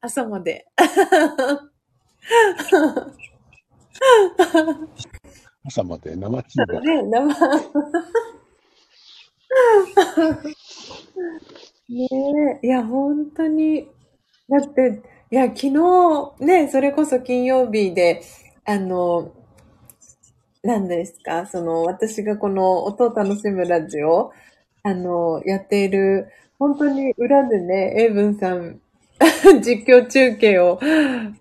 [0.00, 0.66] 朝まで。
[5.64, 6.80] 朝まで生中華。
[6.80, 7.34] ね、生。
[11.88, 12.08] ね
[12.62, 13.88] え、いや、本当に。
[14.48, 18.22] だって、いや、昨日、ね、それこそ金曜日で、
[18.64, 19.32] あの、
[20.62, 24.32] 何ですか、その、私がこの音を楽しむラジオ、
[24.82, 26.28] あの、やっている、
[26.58, 28.80] 本当に裏でね、エイブンさん、
[29.62, 30.80] 実況中継を、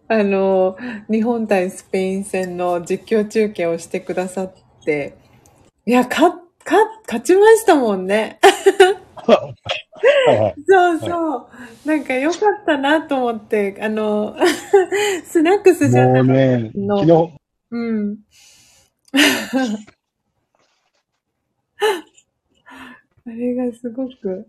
[0.08, 0.78] あの、
[1.10, 4.54] 日本対スペイン戦の実況中継をしてくださっ
[4.84, 5.16] て、
[5.86, 6.76] いや、か、か、
[7.08, 8.40] 勝ちましたもんね。
[10.68, 11.48] そうそう。
[11.86, 14.36] なんか良かったなと思って、あの、
[15.26, 17.40] スナックスじゃもなくうね、の昨日、
[17.72, 18.18] うん。
[23.26, 24.48] あれがすごく、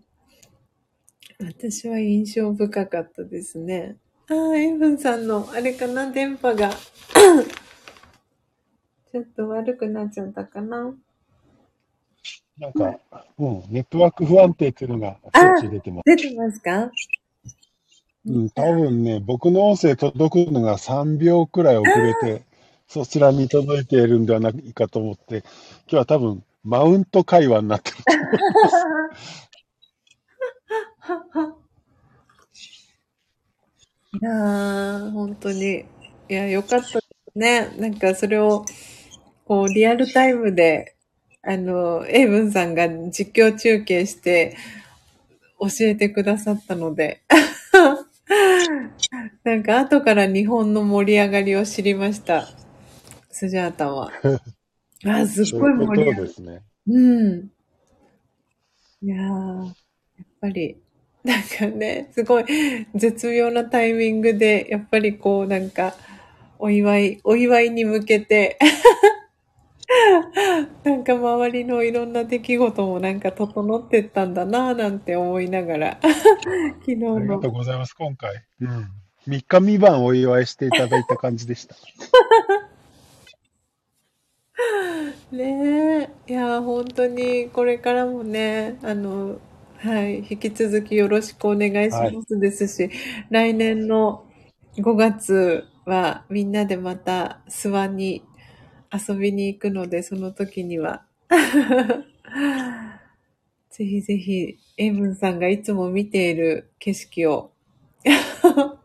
[1.42, 3.96] 私は印象深かったですね。
[4.28, 6.70] ああ、エイブンさんの、あれかな、電波が、
[9.10, 10.94] ちょっと悪くなっちゃったかな。
[12.58, 12.98] なんか、
[13.38, 16.04] うん、ネットワーク不安定っていうのがしょっち出てます。
[16.04, 16.90] 出てますか？
[18.26, 22.42] うん、多分ね、僕の音声届くのが3秒くらい遅れて、
[22.86, 25.44] そちらに届いているんではないかと思って、今
[25.92, 27.96] 日は多分、マウント会話になってる。
[27.98, 28.02] い
[34.20, 35.84] やー、本当に。
[36.28, 37.68] いや、よかったですね。
[37.78, 38.64] なんかそれを、
[39.44, 40.96] こう、リアルタイムで、
[41.42, 44.56] あの、エイブンさんが実況中継して、
[45.58, 47.22] 教えてくださったので。
[49.44, 52.46] なんか後から日本の盛り上がりを知りました。
[53.30, 54.12] スジャータは。
[55.04, 56.28] あ、すっごい盛り上がり。
[56.28, 56.62] ですね。
[56.86, 57.50] うん。
[59.02, 59.74] いやー、やっ
[60.40, 60.76] ぱり、
[61.24, 62.44] なんかね、すごい
[62.94, 65.94] 絶妙なタイミングで、やっぱりこうなんか、
[66.58, 68.58] お祝い、お祝いに向けて、
[70.84, 76.14] なんか周りのいろんな出来事もなんか整ってったんだなぁなんて思いながら、 昨
[76.86, 78.44] 日ありがのとうございます、今回。
[78.60, 78.88] うん。
[79.26, 81.76] 3日三晩お祝いしていただいた感じでした。
[85.32, 89.38] ねえ、いや、本当にこれからもね、あの、
[89.82, 92.90] はい、引き続きよろしくお願いしますですし、
[93.30, 94.26] 来年の
[94.76, 98.22] 5月はみんなでまた諏訪に
[98.92, 101.06] 遊びに行くので、その時には、
[103.70, 107.52] ぜひぜひ、エブンさんがいつも見ている景色を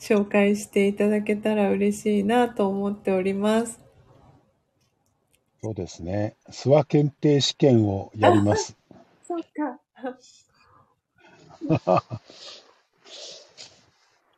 [0.00, 3.82] 紹介していただけたら嬉しいなと思っております。
[5.62, 6.36] そうですね。
[6.48, 8.78] 諏訪検定試験をやります。
[9.36, 10.18] そうか。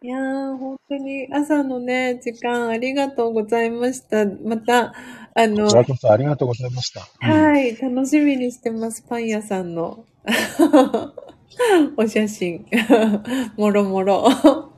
[0.01, 4.25] いやー、本当に朝のね、時間ありがとうございました。
[4.27, 4.95] また、
[5.35, 7.01] あのこち、らこそありがとうございました。
[7.23, 9.03] うんはい、楽しみにしてます。
[9.03, 10.05] パン屋さんの
[11.97, 12.67] お写真。
[13.57, 14.23] もろもろ。
[14.23, 14.71] は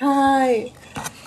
[0.00, 0.04] い。
[0.04, 0.72] はい。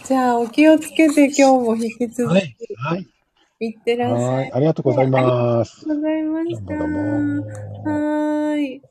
[0.05, 2.76] じゃあ、お気をつけて今日も引き続はいき。
[2.76, 3.15] はい。
[3.60, 4.45] いってらっしゃい。
[4.45, 4.52] あはい。
[4.53, 5.86] ありがとうございます。
[5.86, 6.73] りがとうございました。
[6.76, 7.45] どうもどうも。
[7.84, 8.82] はーい。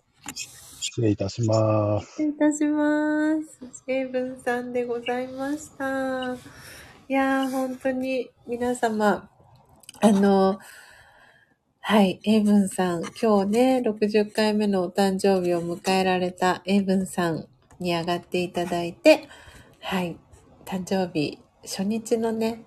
[0.81, 2.07] 失礼いたします。
[2.13, 3.85] 失礼いたします。
[3.89, 6.35] エイブンさんでございました。
[7.09, 9.29] いやー、本当に皆様、
[10.01, 10.59] あの、
[11.81, 17.49] はい、エイブンさん、今日ね、60回目のお誕生日を迎えられたエイブンさん
[17.81, 19.29] に上がっていただいて、
[19.81, 20.17] はい、
[20.65, 22.65] 誕生日初日のね、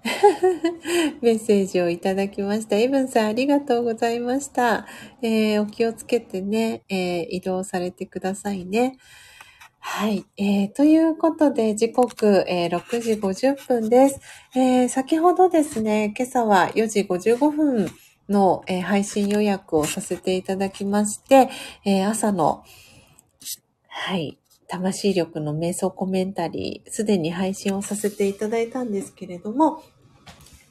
[1.22, 2.80] メッセージをいただきました。
[2.80, 4.88] イブンさん、ありがとうございました。
[5.22, 8.98] えーお気をつけてね、えー移動されてくださいね。
[9.80, 10.26] はい。
[10.38, 14.20] えーということで、時刻、えー6時50分です。
[14.56, 17.92] えー先ほどですね、今朝は4時55分
[18.30, 21.50] の、えー配信予約をさせていただきまして、
[21.86, 22.64] えー朝の、
[23.88, 29.84] はい、魂力の瞑想コメンタリー、すでに配信をさせていただいたんですけれども、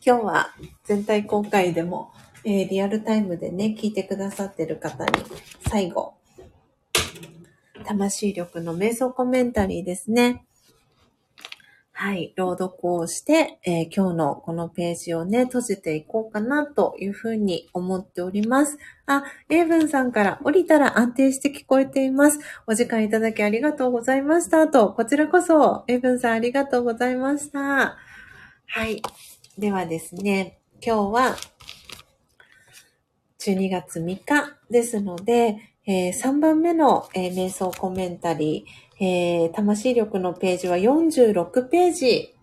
[0.05, 0.55] 今日は
[0.85, 2.13] 全体公開でも、
[2.45, 5.11] えーリアルタイムでね、聞いてくださってる方に、
[5.69, 6.15] 最後、
[7.85, 10.46] 魂力の瞑想コメンタリーですね。
[11.99, 18.77] はい、朗読をして、えー今日のこのページをね、閉じていこうかなというふうに思っております。
[19.07, 22.39] あ、エイブンさんから降りたら安定して聞こえています。
[22.67, 24.69] お時間いただきありがとうございました。
[24.69, 27.97] と、こちらこそ、エイブンさんありがとうございました。
[28.67, 29.01] はい。
[29.57, 31.37] ではですね、今日は
[33.39, 35.57] 12月3日ですので、
[35.87, 42.35] え3番目の、えー瞑想コメンタリー、えー魂力のページは46ページ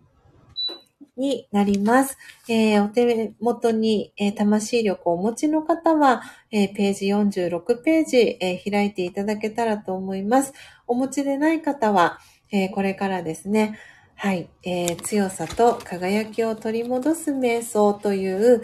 [1.18, 2.18] になります。
[2.50, 6.22] えーお手元に、えー魂力をお持ちの方は、
[6.52, 10.54] えーページ46ページ、え開いていただけたらと思います。
[10.88, 12.20] お持ちでない方は、
[12.52, 13.80] えこれからですね、
[14.16, 18.64] はい、え強さと輝きを取り戻す瞑想という、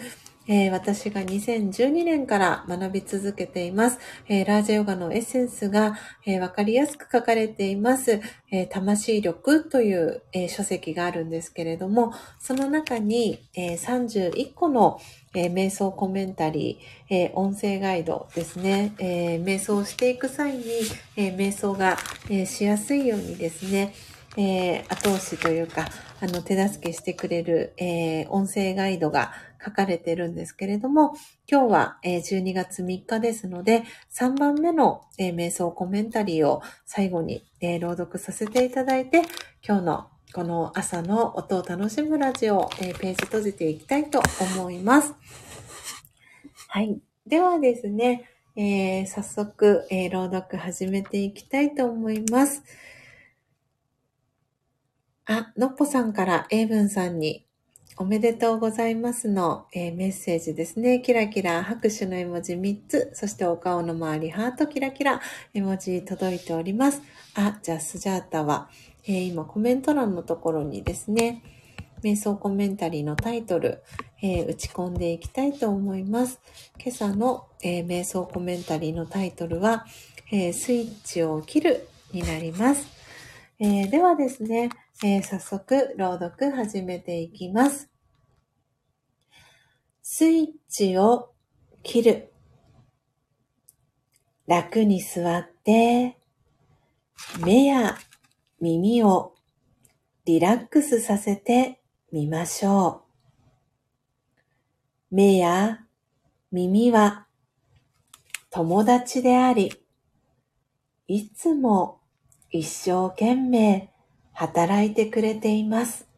[0.51, 3.99] えー私が2012年から学び続けています。
[4.27, 5.95] えーラージャヨガのエッセンスが、
[6.25, 8.19] えーかりやすく書かれています、
[8.49, 14.99] え魂力という、え書籍があるんですけれども、その中に、え31個の、
[15.35, 20.63] え瞑想コメンタリー、え音声ガイドですね、え瞑想をしていく際に、
[21.15, 21.95] え瞑想が、
[22.27, 23.93] えしやすいようにですね、
[24.35, 25.87] え後押しというか、
[26.21, 29.31] あの、手助けしてくれる、え音声ガイドが
[29.63, 31.13] 書かれてるんですけれども、
[31.49, 37.43] 今日は、12月3日ですので、3番目の、瞑想コメンタリーを最後に、
[37.81, 39.23] 朗読させていただいて、
[39.67, 44.21] 今日のこの朝の音を楽しむラジオ、ページ閉じていきたいと
[44.55, 45.15] 思います。
[46.67, 47.01] はい。
[47.25, 52.63] ではですね、えー早速、えー朗読始めていきたいと思います。
[55.25, 57.48] あ、のっぽさんからエイブンさんに
[58.01, 61.01] おめでとうございますの、えーメッセージですね。
[61.01, 65.19] キラキラ拍手の絵文字3つ、そしてお顔の周りハートキラキラ
[65.53, 67.01] 絵文字届いております。
[67.35, 68.69] あ、じゃあスジャータは、
[69.05, 71.43] えー今コメント欄のところにですね、
[72.01, 73.83] 瞑想コメンタリーのタイトル、
[74.21, 76.39] えー打ち込んでいきたいと思います。
[76.81, 79.85] 今朝の、え瞑想コメンタリーのタイトルは、
[80.31, 82.87] えスイッチを切るになります。
[83.59, 84.69] えではですね、
[85.03, 87.88] え早速朗読始めていきます。
[90.19, 91.31] スイッチを
[91.81, 92.33] 切る。
[94.47, 96.17] 楽に座って、
[97.39, 97.97] 目や
[98.59, 99.33] 耳を
[100.25, 101.79] リラックスさせて
[102.11, 103.05] みましょ
[105.09, 105.15] う。
[105.15, 105.85] 目や
[106.51, 107.27] 耳は
[108.49, 109.71] 友達であり、
[111.07, 112.01] いつも
[112.51, 113.89] 一生懸命
[114.33, 116.09] 働いてくれています。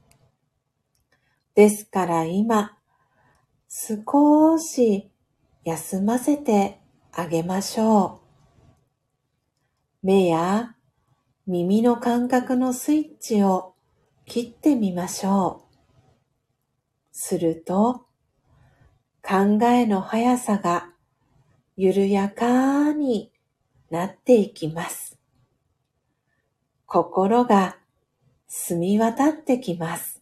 [1.53, 2.79] ですから今、
[3.73, 5.09] 少し
[5.63, 6.81] 休ませて
[7.13, 8.19] あげましょ
[10.03, 10.05] う。
[10.05, 10.75] 目や
[11.47, 13.73] 耳の感覚のスイッチを
[14.25, 15.77] 切ってみましょう。
[17.13, 18.07] すると、
[19.23, 20.89] 考えの速さが
[21.77, 23.31] 緩やかに
[23.89, 25.17] なっていきます。
[26.85, 27.77] 心が
[28.49, 30.21] 澄み渡ってきます。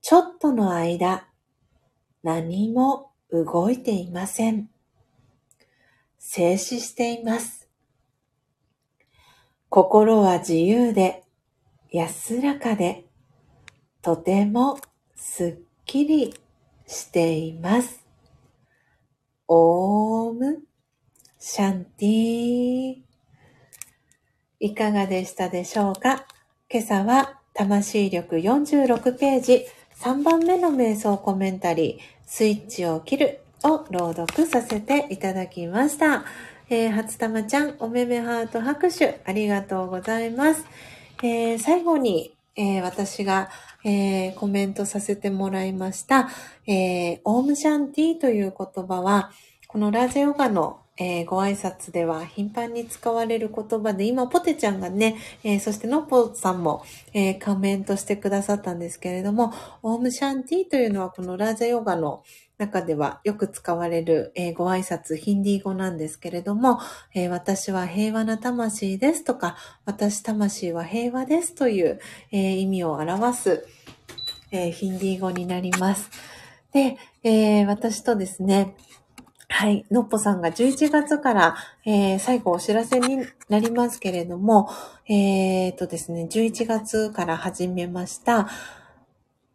[0.00, 1.26] ちょっとの間、
[2.22, 4.68] 何も動いていません。
[6.18, 7.68] 静止しています。
[9.68, 11.24] 心は自由で
[11.90, 13.06] 安らかで
[14.02, 14.78] とても
[15.16, 16.34] すっきり
[16.86, 18.06] しています。
[19.48, 20.62] オーム
[21.38, 22.96] シャンティー。
[24.60, 26.26] いかがでしたでしょうか？
[26.70, 29.66] 今朝は魂力46ページ
[30.02, 36.24] 3番目の瞑想コメンタリースイッチを切るを朗読させていただきました。
[36.68, 40.64] えー、初玉ちゃん、おめめハート拍手ありがとうございます。
[41.22, 43.48] えー最後に、えー私が、
[43.84, 46.28] えーコメントさせてもらいました、
[46.66, 49.30] えーオームシャンティという言葉は、
[49.68, 59.52] このラジャヨガの、えーご挨拶では頻繁に使われる言葉で、今、ポテちゃんがね、えーそしてのっぽさんも、えーコメントしてくださったんですけれども、
[59.82, 62.22] オームシャンティというのはこのラージャヨガの
[62.58, 66.78] 中ではよく使われる、えーご挨拶、ヒンディー語なんですけれども、
[67.14, 72.00] えー私は平和な魂ですとか、私魂は平和ですという、
[72.30, 73.66] えー意味を表す、
[74.52, 76.10] えヒンディー語になります。
[76.72, 78.76] で、え私とですね、
[79.54, 79.84] はい。
[79.90, 83.18] のっぽさんが11月から、えー最後お知らせに
[83.50, 84.70] なりますけれども、
[85.06, 88.48] えーとですね、11月から始めました、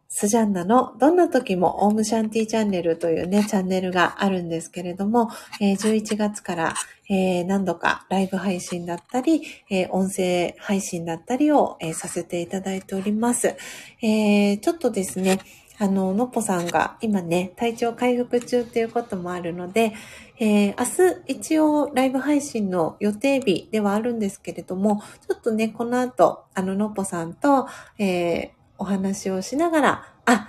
[0.08, 5.30] スジャンナのどんな時もオームシャンティチャンネルというね、チャンネルがあるんですけれども、
[5.60, 6.74] えー、11月から、
[7.10, 13.56] えー、何度かライブ配信だったり、えー、音声配信だったりを、えさせていただいております。
[14.00, 15.40] えちょっとですね、
[15.80, 19.92] あの、のっぽさんが今ね、体調回復中っていうこともあるので、
[20.40, 27.68] えー、明日一応ライブ配信の予定日ではあるんですけれども、ちょっとね、この後、あの、のっぽさんと、
[27.98, 30.48] えー、お話をしながら、あ、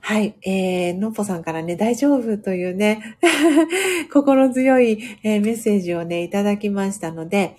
[0.00, 3.18] はい、えー、のっぽさんからね、大丈夫というね、
[4.12, 7.56] 心強い、えー、メッセージをね、いただきましたので、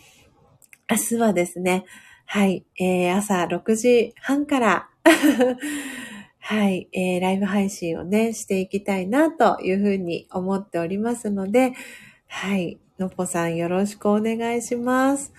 [0.90, 1.86] 明日はですね、
[2.26, 4.90] はい、えー、朝6時半から
[6.52, 11.72] はい、えー、ライブ配信をね、していきたいなというふうに思っておりますので、
[12.28, 15.32] はい、のぽさんよろしくお願いします。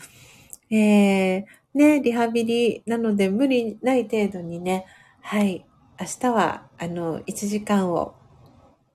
[0.70, 1.44] えー、
[1.74, 4.86] ね、リハビリなので無理ない程度にね、
[5.20, 5.66] はい、
[6.00, 8.14] 明日は、あの、1時間を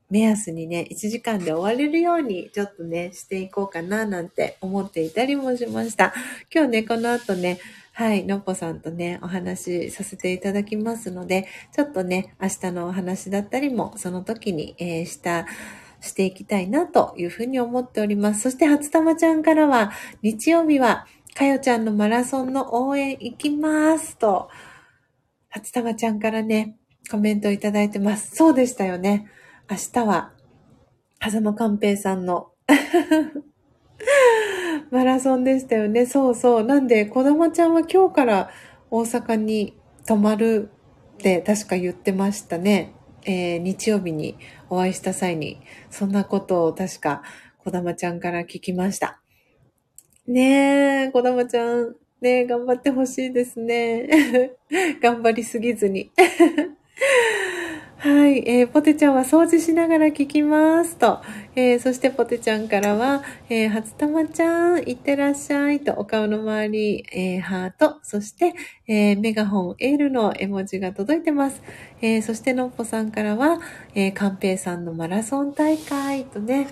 [0.10, 6.16] 目安にね、1時間で終われるようにちょっとね、していこうかななんて思っていたりもしました。
[6.52, 7.60] 今日ね、この後ね、
[8.00, 15.48] はい、のっぽさんとね、お話しさせていただきますので、ちょっとね、明日のお話だったりも、その時に、えー、した、
[16.00, 18.42] していきたいなというふうに思っております。
[18.42, 24.52] そして、初玉ちゃんからは、日曜日は、かよちゃんのマラソンの応援行きますと、
[25.50, 26.78] 初玉ちゃんからね、
[27.10, 28.36] コメントいただいてます。
[28.36, 29.26] そうでしたよね。
[29.72, 30.34] 明日は、
[31.20, 32.52] 狭間寛平さんの
[34.92, 36.06] マラソンでしたよね。
[36.06, 36.64] そうそう。
[36.64, 38.50] なんで、こだまちゃんは今日から
[38.90, 39.74] 大阪に
[40.06, 40.70] 泊まる
[41.16, 42.94] って確か言ってましたね。
[43.26, 44.38] えー、日曜日に
[44.70, 45.60] お会いした際に、
[45.90, 47.24] そんなことを確か
[47.58, 49.20] こだまちゃんから聞きました。
[50.26, 54.08] ねえ、こだまちゃん、ね頑張ってほしいですね。
[55.02, 56.12] 頑張りすぎずに。
[58.00, 61.20] はい、えー、ポテちゃんは掃除しながら聞きますと、
[61.56, 68.54] えー、そしてポテちゃんからは、えー、初玉ちゃん、いってらっしゃいと、お顔の周り、えー、ハート、そして、
[68.88, 71.64] えー、メガホン、エールの絵文字が届いてます。
[72.00, 73.60] えー、そしてのっぽさんからは、
[73.96, 76.68] えー、カンペイさんのマラソン大会とね、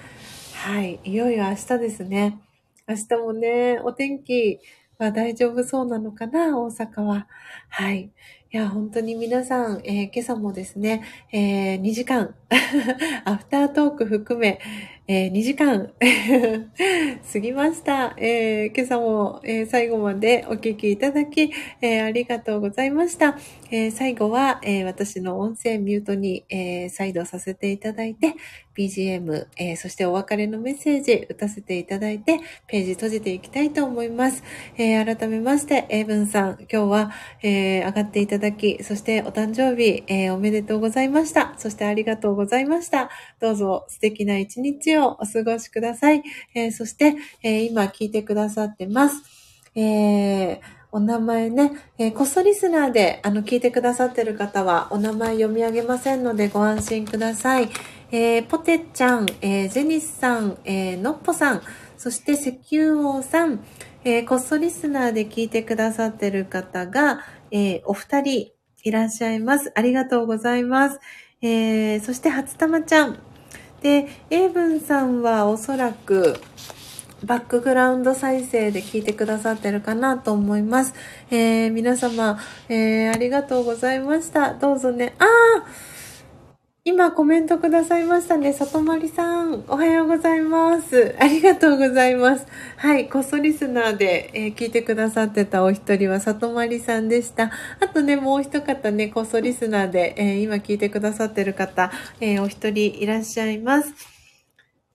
[0.54, 2.40] はい、いよいよ明日ですね。
[2.88, 4.60] 明日もね、お天気
[5.00, 7.28] は大丈夫そうなのかな、大阪は。
[7.70, 8.12] はい。
[8.56, 11.04] いや、本当に皆さん、えー、今朝もですね、
[11.34, 12.36] えー、2時間、
[13.26, 14.62] アフタートーク含め、
[15.08, 15.92] えー、2時間
[17.32, 18.16] 過ぎました。
[18.18, 23.38] えー、今朝も、えー、最後までお聞きいただき、えありがとうございました。
[23.70, 28.34] え最後は、え私の音声ミュートに、え再度させていただいて、
[28.76, 34.44] BGM、えそしてお別れのメッセージ打たせていただいて、ページ閉じていきたいと思います。
[34.78, 37.12] え改めまして、エイブンさん、今日は、
[37.44, 41.54] え上がっていただき、そしてお誕生日、えおめでとうございました。
[41.58, 43.12] そしてありがとうございました。
[43.40, 46.24] どうぞ素敵な一日をお過ごしください。
[46.54, 49.22] えー、そして、えー、今聞いてくださってます。
[49.76, 50.60] えー、
[50.92, 57.70] お名前ね、えー、こっそリスナーで、あの、聞いてくださってる方は、お名前読み上げませんので、ご安心ください。
[58.12, 61.62] えー、ポテちゃん、えー、ジェニスさん、えー、のっぽさん、
[61.98, 63.66] そして石油王さん、
[64.06, 68.52] えー、こっそリスナーで聞いてくださってる方が、えー、お二人
[68.84, 69.72] いらっしゃいます。
[69.76, 71.00] ありがとうございます。
[71.42, 73.20] えー、そして、初玉ちゃん、
[73.82, 76.40] で、エイブンさんはおそらく、
[77.24, 80.94] バックグラウンド再生で聞いてくださってるかなと思います。
[81.32, 82.40] えー、皆様、
[82.70, 84.54] えー、ありがとうございました。
[84.54, 85.16] どうぞね。
[85.20, 85.95] あー
[86.88, 88.54] 今コメントくださいましたね。
[88.54, 91.16] 里まりさん、おはようございます。
[91.20, 92.46] ありがとうございます。
[92.78, 97.50] はい、こっそリスナーで、えー、聞いてくださってたお一人は里まりさんでした。
[97.82, 101.92] あとね、もう一方ね、こっそリスナーで、えー、今聞いてくださってる方、
[102.22, 103.92] えー、お一人いらっしゃいます。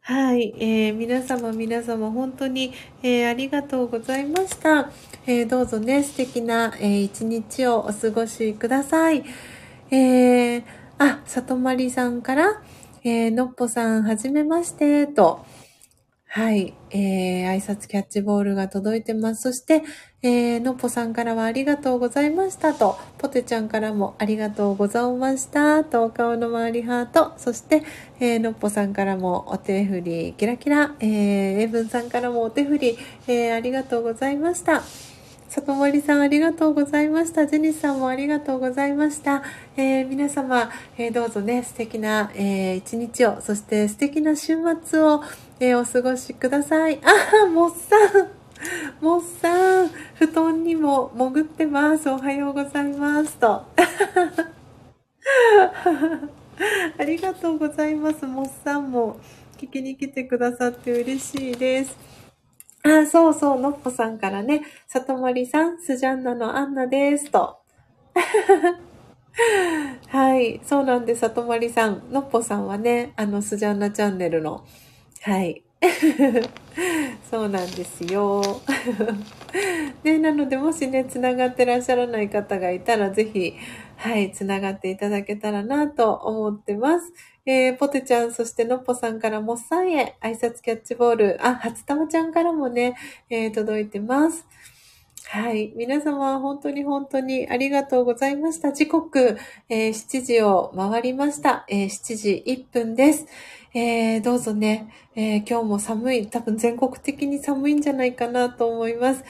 [0.02, 2.72] はい、えー、皆様皆様本当に、
[3.02, 4.92] え、ありがとうございました。
[5.26, 9.24] え、どうぞね、素敵な、えー、一日をお過ごしください。
[9.90, 12.62] えーあ、里まりさんから、
[13.04, 15.46] えー、のっぽさん、はじめまして、と、
[16.26, 19.40] はい、えー、挨拶キャッチボールが届いてます。
[19.40, 19.82] そして、
[20.20, 25.82] えー、のっぽさんからはありがとうございましたと、ポテちゃんからもありがとうございました。
[25.84, 27.82] と、お顔の周りハート、そして、
[28.20, 34.82] えー、のっぽさんからもお手振り、キラキラ、えー、エブンさんからもお手振り、えー、ありがとうございました。
[35.50, 37.44] 里森さんありがとうございました。
[37.44, 39.42] ジェニスさんもありがとうございました。
[39.76, 45.24] えー、皆様、えー、どうぞね、素敵な、えー、一日を、そして素敵な週末を、
[45.58, 47.00] えお過ごしください。
[47.02, 49.04] あ、もっさん。
[49.04, 52.08] もっさん、布団にも潜ってます。
[52.08, 53.36] おはようございます。
[53.38, 53.64] と。
[56.96, 58.24] ありがとうございます。
[58.24, 59.18] モッさんも
[59.58, 62.19] 聞きに来てくださって嬉しいです。
[62.82, 67.30] あ、そうそう、のっぽさんからね、里森さん、スジャンナのアンナです。
[67.30, 67.58] と。
[70.08, 72.10] はい、そうなんです、里森さん。
[72.10, 74.64] のっぽさんはね、あの、スジャンナチャンネルの、
[75.22, 75.62] はい。
[77.30, 78.42] そうなんですよ。
[80.04, 83.54] ね、なので、もしね、つながってらっしゃらない方がいたら、ぜひ、
[83.96, 87.12] はい、つながっていただけたらなと思ってます。
[87.46, 91.38] えー、ポテちゃん、そしてのっぽさんからもっさんへ挨拶キャッチボール。
[91.46, 92.96] あ、初玉ちゃんからもね、
[93.30, 94.46] えー届いてます。
[95.26, 95.72] はい。
[95.76, 98.72] 皆様、本当に本当にありがとうございました。
[98.72, 99.38] 時刻、
[99.68, 101.64] えー7時を回りました。
[101.68, 103.26] えー7時1分です。
[103.74, 109.24] えーどうぞね、え今日も寒い、多分全国的に寒いんじゃないかなと思います。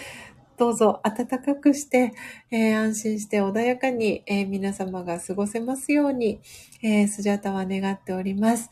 [0.61, 2.13] どうぞ暖かくして、
[2.51, 6.43] えー安心して穏やかに、えー皆様が過ごせますように、
[6.83, 8.71] えースジャタは願っております。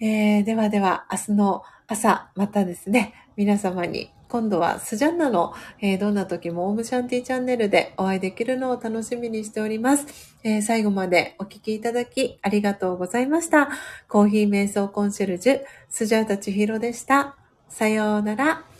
[0.00, 5.52] えーではでは、明日の朝、またですね、皆様に、今度はスジャンナの、
[5.82, 10.06] えーどんな時もオウムシャンティチャンネルでお会いできるのを楽しみにしております。
[10.42, 13.68] えー最後までお聞きいただきありがとうございました。
[14.08, 15.60] コーヒー瞑想コンシェルジュ、
[15.90, 17.36] スジャータ千尋でした。
[17.68, 18.75] さようなら。